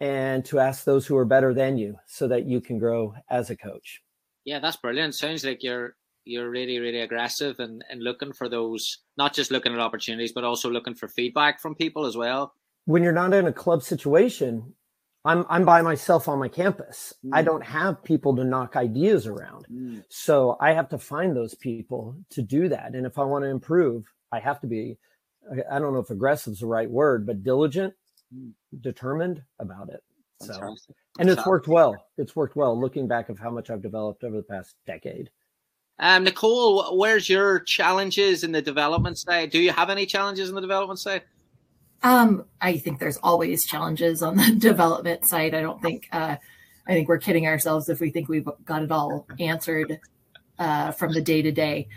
[0.00, 3.50] and to ask those who are better than you so that you can grow as
[3.50, 4.02] a coach.
[4.44, 5.14] Yeah, that's brilliant.
[5.14, 9.72] Sounds like you're you're really really aggressive and and looking for those not just looking
[9.72, 12.54] at opportunities but also looking for feedback from people as well.
[12.86, 14.74] When you're not in a club situation,
[15.24, 17.12] I'm I'm by myself on my campus.
[17.24, 17.30] Mm.
[17.32, 19.66] I don't have people to knock ideas around.
[19.70, 20.04] Mm.
[20.08, 22.94] So I have to find those people to do that.
[22.94, 24.98] And if I want to improve, I have to be
[25.70, 27.94] I don't know if aggressive is the right word, but diligent,
[28.34, 28.52] mm.
[28.80, 30.02] determined about it.
[30.42, 30.74] So
[31.18, 32.06] and it's worked well.
[32.16, 35.30] It's worked well looking back of how much I've developed over the past decade.
[35.98, 39.50] Um, Nicole, where's your challenges in the development side?
[39.50, 41.22] Do you have any challenges in the development side?
[42.02, 45.54] Um, I think there's always challenges on the development side.
[45.54, 46.36] I don't think uh,
[46.86, 50.00] I think we're kidding ourselves if we think we've got it all answered
[50.58, 51.88] uh, from the day to day.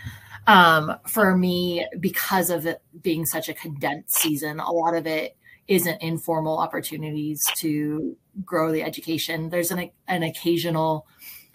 [0.45, 5.37] Um, for me, because of it being such a condensed season, a lot of it
[5.67, 9.49] isn't informal opportunities to grow the education.
[9.49, 11.07] There's an an occasional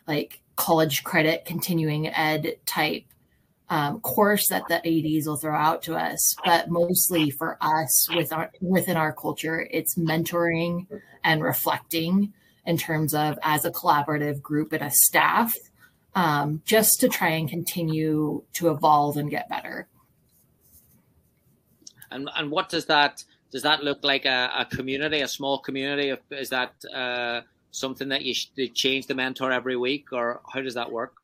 [0.07, 3.05] like college credit continuing ed type
[3.71, 8.33] um, course that the ADs will throw out to us, but mostly for us with
[8.33, 10.87] our within our culture, it's mentoring
[11.23, 12.33] and reflecting
[12.65, 15.55] in terms of as a collaborative group and a staff,
[16.15, 19.87] um, just to try and continue to evolve and get better.
[22.11, 26.15] And and what does that does that look like a, a community, a small community?
[26.31, 30.75] Is that uh, something that you, you change the mentor every week, or how does
[30.75, 31.15] that work?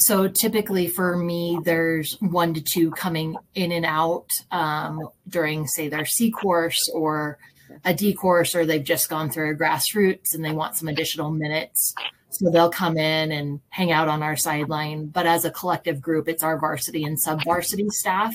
[0.00, 4.98] So typically for me, there's one to two coming in and out um,
[5.28, 7.38] during, say, their C course or
[7.84, 11.30] a D course, or they've just gone through a grassroots and they want some additional
[11.30, 11.94] minutes.
[12.30, 15.06] So they'll come in and hang out on our sideline.
[15.06, 18.34] But as a collective group, it's our varsity and sub varsity staff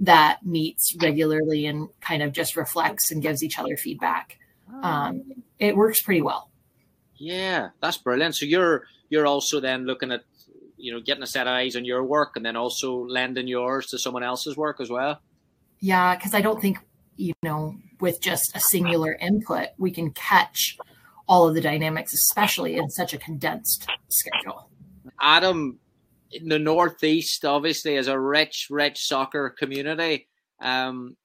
[0.00, 4.38] that meets regularly and kind of just reflects and gives each other feedback.
[4.82, 5.22] Um,
[5.58, 6.50] it works pretty well.
[7.16, 8.34] Yeah, that's brilliant.
[8.34, 10.24] So you're you're also then looking at
[10.76, 13.86] you know getting a set of eyes on your work and then also lending yours
[13.86, 15.20] to someone else's work as well.
[15.80, 16.78] Yeah, because I don't think
[17.16, 20.76] you know with just a singular input we can catch
[21.28, 24.70] all of the dynamics, especially in such a condensed schedule.
[25.20, 25.78] Adam,
[26.30, 30.28] in the Northeast, obviously, is a rich, rich soccer community.
[30.60, 31.16] Um,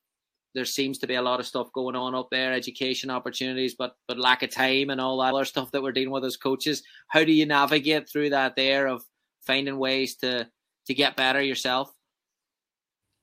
[0.53, 3.95] there seems to be a lot of stuff going on up there, education opportunities, but
[4.07, 6.83] but lack of time and all that other stuff that we're dealing with as coaches.
[7.07, 9.03] How do you navigate through that there of
[9.41, 10.47] finding ways to
[10.87, 11.93] to get better yourself?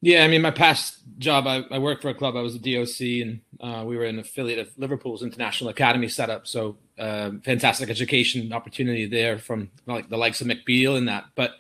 [0.01, 2.37] Yeah, I mean, my past job, I, I worked for a club.
[2.37, 6.47] I was a DOC, and uh, we were an affiliate of Liverpool's International Academy setup.
[6.47, 11.25] So, uh, fantastic education opportunity there from like the likes of McBeal and that.
[11.35, 11.55] But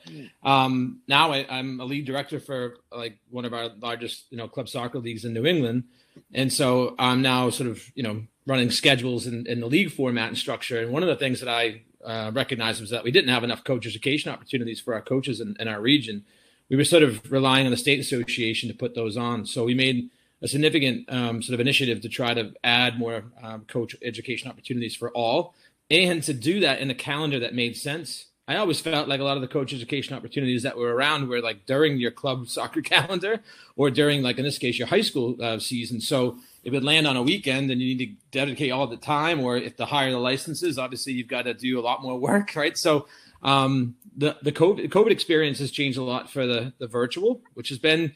[0.44, 4.46] um, now I, am a lead director for like one of our largest, you know,
[4.46, 5.84] club soccer leagues in New England,
[6.32, 10.28] and so I'm now sort of, you know, running schedules in, in the league format
[10.28, 10.80] and structure.
[10.80, 13.64] And one of the things that I uh, recognized was that we didn't have enough
[13.64, 16.24] coach education opportunities for our coaches in, in our region
[16.68, 19.46] we were sort of relying on the state association to put those on.
[19.46, 20.11] So we made
[20.42, 24.94] a significant um, sort of initiative to try to add more um, coach education opportunities
[24.94, 25.55] for all,
[25.90, 28.26] and to do that in a calendar that made sense.
[28.46, 31.40] I always felt like a lot of the coach education opportunities that were around were
[31.40, 33.40] like during your club soccer calendar
[33.76, 36.01] or during, like in this case, your high school uh, season.
[36.01, 36.38] So
[36.68, 39.56] it would land on a weekend and you need to dedicate all the time, or
[39.56, 42.76] if to hire the licenses, obviously you've got to do a lot more work, right?
[42.76, 43.06] So
[43.42, 47.70] um, the the COVID, COVID experience has changed a lot for the the virtual, which
[47.70, 48.12] has been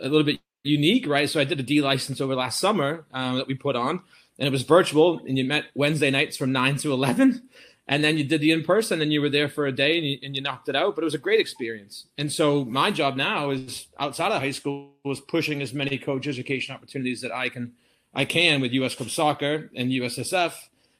[0.00, 1.30] a little bit unique, right?
[1.30, 4.00] So I did a D license over last summer um, that we put on,
[4.38, 7.48] and it was virtual, and you met Wednesday nights from nine to eleven,
[7.86, 10.06] and then you did the in person, and you were there for a day, and
[10.06, 10.94] you, and you knocked it out.
[10.94, 12.06] But it was a great experience.
[12.16, 16.26] And so my job now is outside of high school was pushing as many coach
[16.26, 17.72] education opportunities that I can
[18.14, 20.54] I can with US Club Soccer and USSF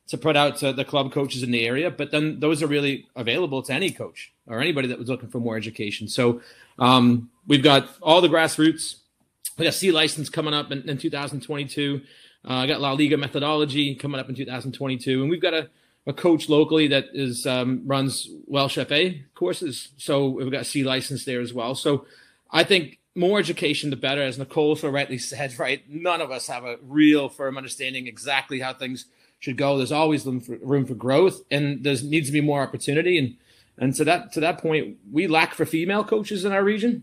[0.09, 1.91] to put out to the club coaches in the area.
[1.91, 5.39] But then those are really available to any coach or anybody that was looking for
[5.39, 6.09] more education.
[6.09, 6.43] So
[6.79, 8.97] um, we've got all the grassroots.
[9.59, 12.01] We got C license coming up in, in 2022.
[12.45, 15.71] Uh, I got La Liga methodology coming up in 2022, and we've got a,
[16.07, 19.91] a coach locally that is um, runs Welsh FA courses.
[19.97, 21.75] So we've got C license there as well.
[21.75, 22.07] So
[22.51, 24.23] I think more education, the better.
[24.23, 25.83] As Nicole so rightly said, right?
[25.89, 29.07] None of us have a real firm understanding exactly how things
[29.39, 29.77] should go.
[29.77, 33.19] There's always room for, room for growth, and there needs to be more opportunity.
[33.19, 33.37] And
[33.79, 37.03] and to that to that point, we lack for female coaches in our region,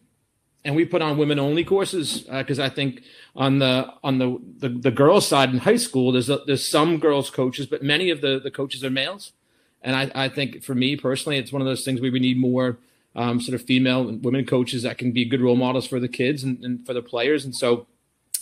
[0.64, 3.02] and we put on women only courses because uh, I think
[3.36, 7.00] on the on the, the, the girls side in high school, there's a, there's some
[7.00, 9.34] girls coaches, but many of the the coaches are males.
[9.82, 12.38] And I, I think for me personally, it's one of those things where we need
[12.38, 12.78] more
[13.20, 16.08] um, sort of female and women coaches that can be good role models for the
[16.08, 17.44] kids and, and for the players.
[17.44, 17.86] And so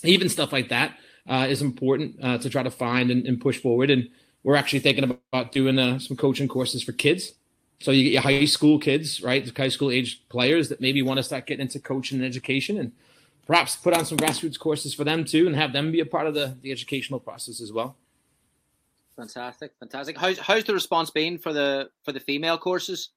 [0.03, 3.59] even stuff like that uh, is important uh, to try to find and, and, push
[3.59, 3.89] forward.
[3.89, 4.07] And
[4.43, 7.33] we're actually thinking about doing uh, some coaching courses for kids.
[7.79, 11.17] So you get your high school kids, right, high school age players that maybe want
[11.17, 12.91] to start getting into coaching and education, and
[13.45, 16.25] perhaps put on some grassroots courses for them too, and have them be a part
[16.25, 17.95] of the, the educational process as well.
[19.15, 20.17] Fantastic, fantastic.
[20.17, 23.09] How's how's the response been for the for the female courses?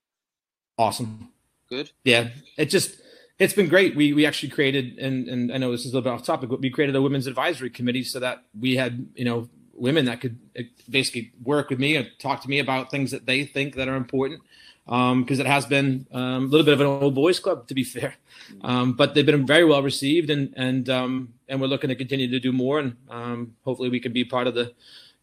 [0.77, 1.31] Awesome.
[1.71, 1.91] Good.
[2.05, 3.01] Yeah, it just
[3.39, 3.95] it's been great.
[3.95, 6.51] We we actually created, and and I know this is a little bit off topic,
[6.51, 10.21] but we created a women's advisory committee so that we had you know women that
[10.21, 13.77] could uh, basically work with me and talk to me about things that they think
[13.77, 14.43] that are important.
[14.85, 17.75] Because um, it has been um, a little bit of an old boys club, to
[17.75, 18.17] be fair,
[18.63, 22.29] um, but they've been very well received, and and um, and we're looking to continue
[22.29, 24.73] to do more, and um, hopefully we can be part of the,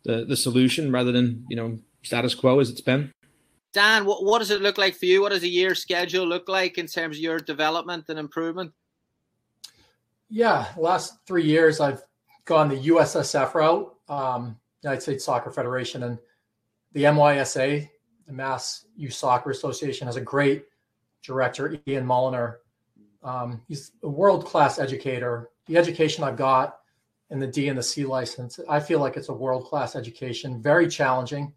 [0.04, 3.12] the the solution rather than you know status quo as it's been.
[3.78, 5.22] Dan, what, what does it look like for you?
[5.22, 8.72] What does a year schedule look like in terms of your development and improvement?
[10.32, 12.02] Yeah, last three years I've
[12.46, 16.18] gone the USSF route, um, United States Soccer Federation, and
[16.94, 17.88] the MYSA,
[18.26, 20.66] the Mass Youth Soccer Association, has a great
[21.22, 22.56] director, Ian Mulliner.
[23.22, 25.52] Um, he's a world class educator.
[25.68, 26.80] The education I've got
[27.30, 30.64] in the D and the C license, I feel like it's a world class education,
[30.64, 31.54] very challenging.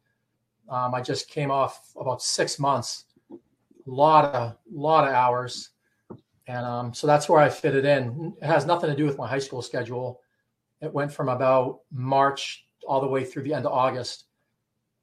[0.70, 3.36] Um, I just came off about six months, a
[3.86, 5.70] lot of lot of hours,
[6.46, 8.34] and um, so that's where I fit it in.
[8.40, 10.20] It has nothing to do with my high school schedule.
[10.80, 14.26] It went from about March all the way through the end of August,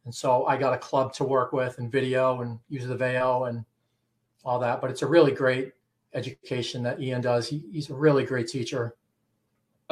[0.05, 3.43] and so I got a club to work with and video and use the Veo
[3.43, 3.65] and
[4.45, 4.79] all that.
[4.79, 5.73] But it's a really great
[6.13, 7.49] education that Ian does.
[7.49, 8.95] He, he's a really great teacher.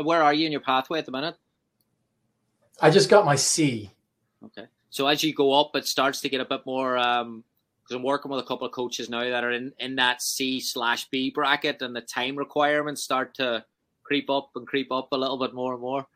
[0.02, 1.36] Where are you in your pathway at the minute?
[2.82, 3.92] I just got my C.
[4.44, 4.68] Okay.
[4.96, 6.98] So as you go up, it starts to get a bit more.
[6.98, 7.44] Um,
[7.84, 10.62] because I'm working with a couple of coaches now that are in in that C
[10.62, 13.64] slash B bracket, and the time requirements start to
[14.04, 16.08] creep up and creep up a little bit more and more.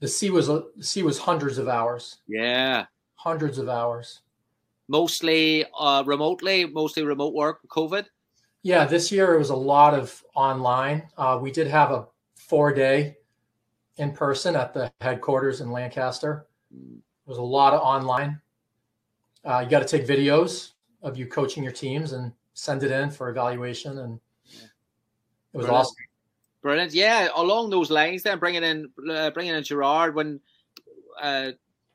[0.00, 2.16] The C was a C was hundreds of hours.
[2.26, 4.22] Yeah, hundreds of hours.
[4.88, 7.60] Mostly uh, remotely, mostly remote work.
[7.68, 8.06] COVID.
[8.62, 11.10] Yeah, this year it was a lot of online.
[11.18, 12.06] Uh, we did have a
[12.36, 13.18] four day
[13.98, 16.46] in person at the headquarters in Lancaster.
[17.26, 18.40] There's a lot of online.
[19.44, 20.72] Uh, you got to take videos
[21.02, 25.74] of you coaching your teams and send it in for evaluation, and it was Brilliant.
[25.74, 25.94] awesome.
[26.62, 26.94] Brilliant.
[26.94, 30.40] Yeah, along those lines, then bringing in uh, bringing in Gerard when
[31.20, 31.52] uh,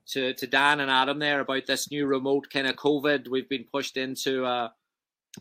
[0.08, 3.28] to to Dan and Adam there about this new remote kind of COVID.
[3.28, 4.70] We've been pushed into uh,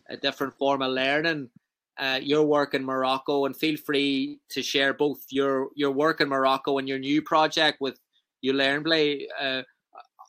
[0.09, 1.49] a different form of learning.
[1.97, 6.27] Uh, your work in Morocco, and feel free to share both your your work in
[6.29, 7.99] Morocco and your new project with
[8.41, 9.27] you learn play.
[9.39, 9.61] Uh,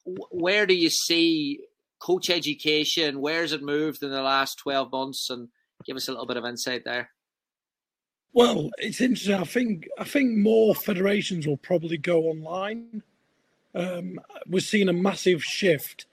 [0.05, 1.61] where do you see
[1.99, 3.21] coach education?
[3.21, 5.31] Where's it moved in the last 12 months?
[5.31, 5.49] And
[5.85, 7.11] give us a little bit of insight there.
[8.33, 9.35] Well, it's interesting.
[9.35, 13.03] I think I think more federations will probably go online.
[13.75, 16.07] Um, we're seeing a massive shift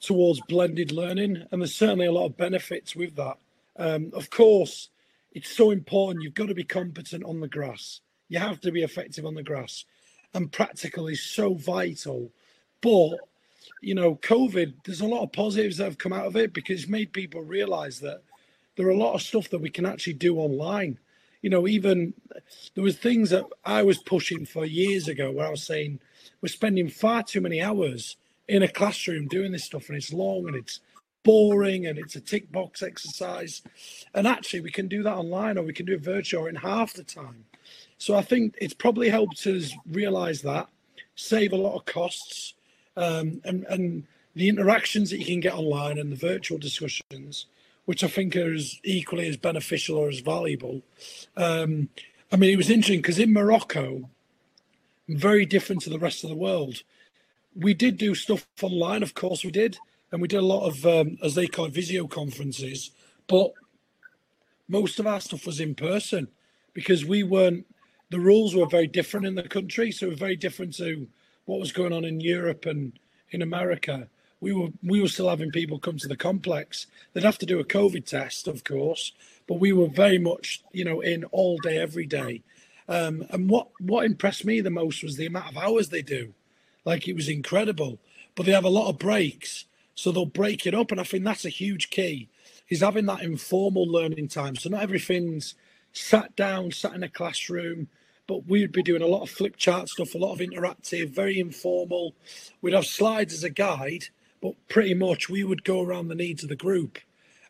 [0.00, 3.36] towards blended learning, and there's certainly a lot of benefits with that.
[3.76, 4.88] Um, of course,
[5.32, 6.24] it's so important.
[6.24, 8.00] You've got to be competent on the grass.
[8.28, 9.84] You have to be effective on the grass,
[10.34, 12.32] and practical is so vital.
[12.80, 13.18] But
[13.80, 16.82] you know, COVID, there's a lot of positives that have come out of it because
[16.82, 18.22] it's made people realize that
[18.76, 20.98] there are a lot of stuff that we can actually do online.
[21.42, 22.14] You know, even
[22.74, 26.00] there was things that I was pushing for years ago where I was saying
[26.40, 28.16] we're spending far too many hours
[28.48, 30.80] in a classroom doing this stuff and it's long and it's
[31.22, 33.62] boring and it's a tick box exercise.
[34.14, 36.92] And actually, we can do that online or we can do it virtual in half
[36.94, 37.44] the time.
[37.98, 40.68] So I think it's probably helped us realize that,
[41.16, 42.54] save a lot of costs
[42.96, 47.46] um, and, and the interactions that you can get online and the virtual discussions,
[47.84, 50.82] which I think are as equally as beneficial or as valuable.
[51.36, 51.88] Um,
[52.32, 54.08] I mean, it was interesting because in Morocco,
[55.08, 56.82] very different to the rest of the world.
[57.56, 59.78] We did do stuff online, of course we did,
[60.12, 62.92] and we did a lot of, um, as they call it, visio conferences.
[63.26, 63.52] But
[64.68, 66.28] most of our stuff was in person
[66.72, 67.66] because we weren't.
[68.10, 71.06] The rules were very different in the country, so very different to
[71.50, 72.92] what was going on in Europe and
[73.32, 74.06] in America,
[74.40, 76.86] we were we were still having people come to the complex.
[77.12, 79.10] They'd have to do a COVID test, of course,
[79.48, 82.42] but we were very much, you know, in all day, every day.
[82.88, 86.34] Um, and what what impressed me the most was the amount of hours they do.
[86.84, 87.98] Like it was incredible.
[88.36, 89.64] But they have a lot of breaks,
[89.96, 92.28] so they'll break it up, and I think that's a huge key.
[92.68, 94.54] Is having that informal learning time.
[94.54, 95.56] So not everything's
[95.92, 97.88] sat down, sat in a classroom
[98.30, 101.40] but we'd be doing a lot of flip chart stuff, a lot of interactive, very
[101.40, 102.14] informal.
[102.62, 104.04] We'd have slides as a guide,
[104.40, 107.00] but pretty much we would go around the needs of the group.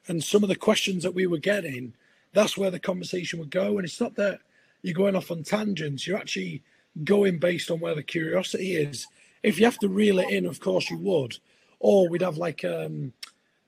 [0.08, 1.92] And some of the questions that we were getting,
[2.32, 3.76] that's where the conversation would go.
[3.76, 4.38] And it's not that
[4.80, 6.62] you're going off on tangents, you're actually
[7.04, 9.06] going based on where the curiosity is.
[9.42, 11.36] If you have to reel it in, of course you would.
[11.78, 13.12] Or we'd have like um,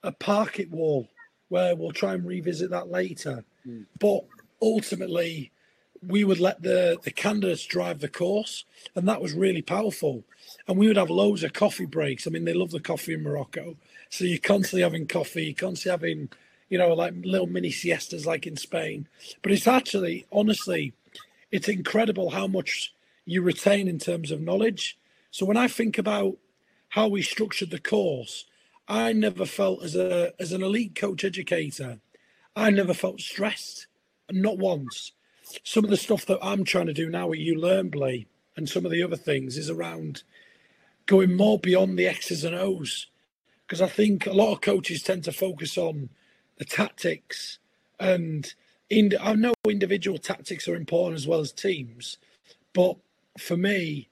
[0.03, 1.11] a park it wall
[1.51, 3.45] where we'll try and revisit that later.
[3.67, 3.85] Mm.
[4.01, 4.25] But
[4.63, 5.53] ultimately,
[6.07, 10.25] we would let the, the candidates drive the course, and that was really powerful.
[10.67, 12.27] And we would have loads of coffee breaks.
[12.27, 13.77] I mean, they love the coffee in Morocco.
[14.11, 16.29] So you're constantly having coffee, you're constantly having,
[16.69, 19.07] you know, like little mini siestas like in Spain.
[19.43, 20.93] But it's actually, honestly,
[21.51, 22.93] it's incredible how much
[23.25, 24.99] you retain in terms of knowledge.
[25.31, 26.37] So when I think about
[26.91, 28.45] how we structured the course,
[28.89, 32.01] I never felt as a as an elite coach educator,
[32.57, 33.87] I never felt stressed,
[34.31, 35.13] not once.
[35.65, 38.27] Some of the stuff that I'm trying to do now at You Learn Play
[38.57, 40.23] and some of the other things is around
[41.07, 43.07] going more beyond the X's and O's.
[43.67, 46.11] Because I think a lot of coaches tend to focus on
[46.59, 47.59] the tactics
[47.99, 48.53] and
[48.91, 52.19] in, I know individual tactics are important as well as teams,
[52.75, 52.97] but
[53.39, 54.09] for me,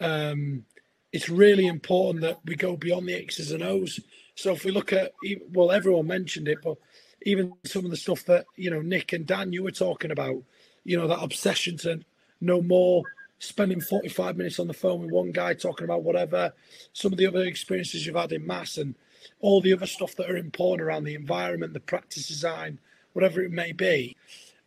[0.00, 0.64] um,
[1.12, 4.00] it's really important that we go beyond the X's and O's.
[4.34, 5.12] So if we look at,
[5.52, 6.78] well, everyone mentioned it, but
[7.22, 10.42] even some of the stuff that you know Nick and Dan you were talking about,
[10.84, 12.00] you know, that obsession to
[12.40, 13.02] know more,
[13.38, 16.52] spending 45 minutes on the phone with one guy talking about whatever,
[16.92, 18.94] some of the other experiences you've had in mass and
[19.40, 22.78] all the other stuff that are important around the environment, the practice design,
[23.12, 24.16] whatever it may be.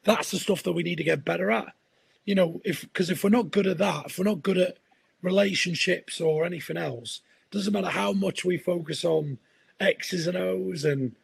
[0.04, 1.74] That's the stuff that we need to get better at.
[2.26, 4.78] You know, if because if we're not good at that, if we're not good at
[5.22, 9.38] relationships or anything else, doesn't matter how much we focus on
[9.80, 11.16] X's and O's and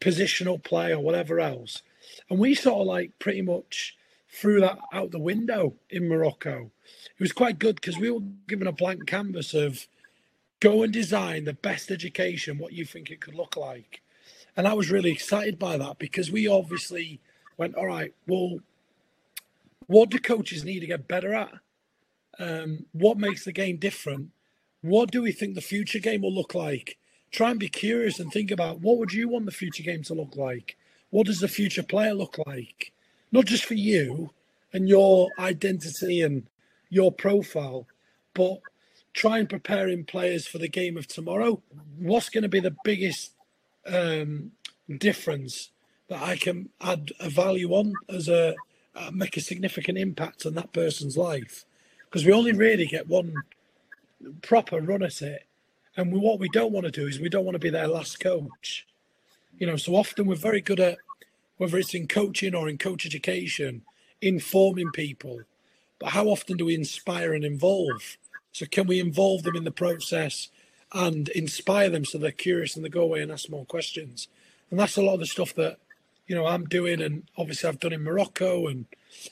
[0.00, 1.82] positional play or whatever else.
[2.28, 3.96] And we sort of like pretty much
[4.28, 6.70] threw that out the window in Morocco.
[6.84, 9.86] It was quite good because we were given a blank canvas of
[10.60, 14.02] go and design the best education, what you think it could look like.
[14.56, 17.20] And I was really excited by that because we obviously
[17.56, 18.58] went, all right, well,
[19.86, 21.52] what do coaches need to get better at?
[22.38, 24.30] Um, what makes the game different?
[24.80, 26.98] What do we think the future game will look like?
[27.30, 30.14] Try and be curious and think about what would you want the future game to
[30.14, 30.76] look like?
[31.10, 32.92] What does the future player look like?
[33.32, 34.30] Not just for you
[34.72, 36.46] and your identity and
[36.90, 37.86] your profile,
[38.34, 38.60] but
[39.12, 41.60] try and preparing players for the game of tomorrow.
[41.98, 43.32] What's going to be the biggest
[43.86, 44.52] um,
[44.98, 45.70] difference
[46.08, 48.54] that I can add a value on as a
[48.94, 51.64] uh, make a significant impact on that person's life?
[52.04, 53.34] Because we only really get one
[54.42, 55.46] proper run at it,
[55.96, 57.88] and we, what we don't want to do is we don't want to be their
[57.88, 58.86] last coach.
[59.58, 60.98] You know, so often we're very good at
[61.56, 63.82] whether it's in coaching or in coach education,
[64.20, 65.40] informing people.
[65.98, 68.18] But how often do we inspire and involve?
[68.52, 70.48] So can we involve them in the process
[70.92, 74.28] and inspire them so they're curious and they go away and ask more questions?
[74.70, 75.78] And that's a lot of the stuff that
[76.26, 78.86] you know I'm doing, and obviously I've done in Morocco and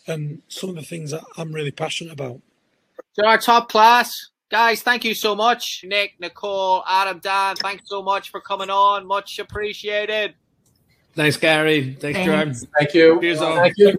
[0.07, 2.41] and some of the things that I'm really passionate about.
[3.17, 5.85] To our top class, guys, thank you so much.
[5.85, 9.07] Nick, Nicole, Adam, Dan, thanks so much for coming on.
[9.07, 10.35] Much appreciated.
[11.15, 11.95] Thanks, Gary.
[12.01, 12.57] Thanks, Gerard.
[12.79, 13.21] Thank you.
[13.21, 13.57] Cheers, all.
[13.57, 13.97] Thank you.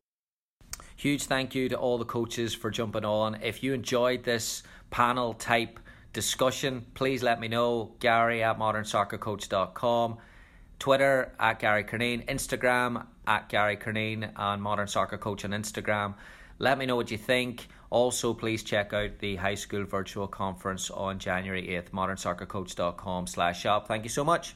[0.98, 3.36] Huge thank you to all the coaches for jumping on.
[3.42, 5.80] If you enjoyed this panel type
[6.14, 7.96] discussion, please let me know.
[8.00, 10.18] Gary at modernsoccercoach.com,
[10.80, 16.16] Twitter at Gary Curneen, Instagram at Gary Curneen, and Modern Soccer Coach on Instagram.
[16.58, 17.68] Let me know what you think.
[17.90, 23.88] Also, please check out the high school virtual conference on January 8th, modernsoccercoach.com slash shop.
[23.88, 24.56] Thank you so much.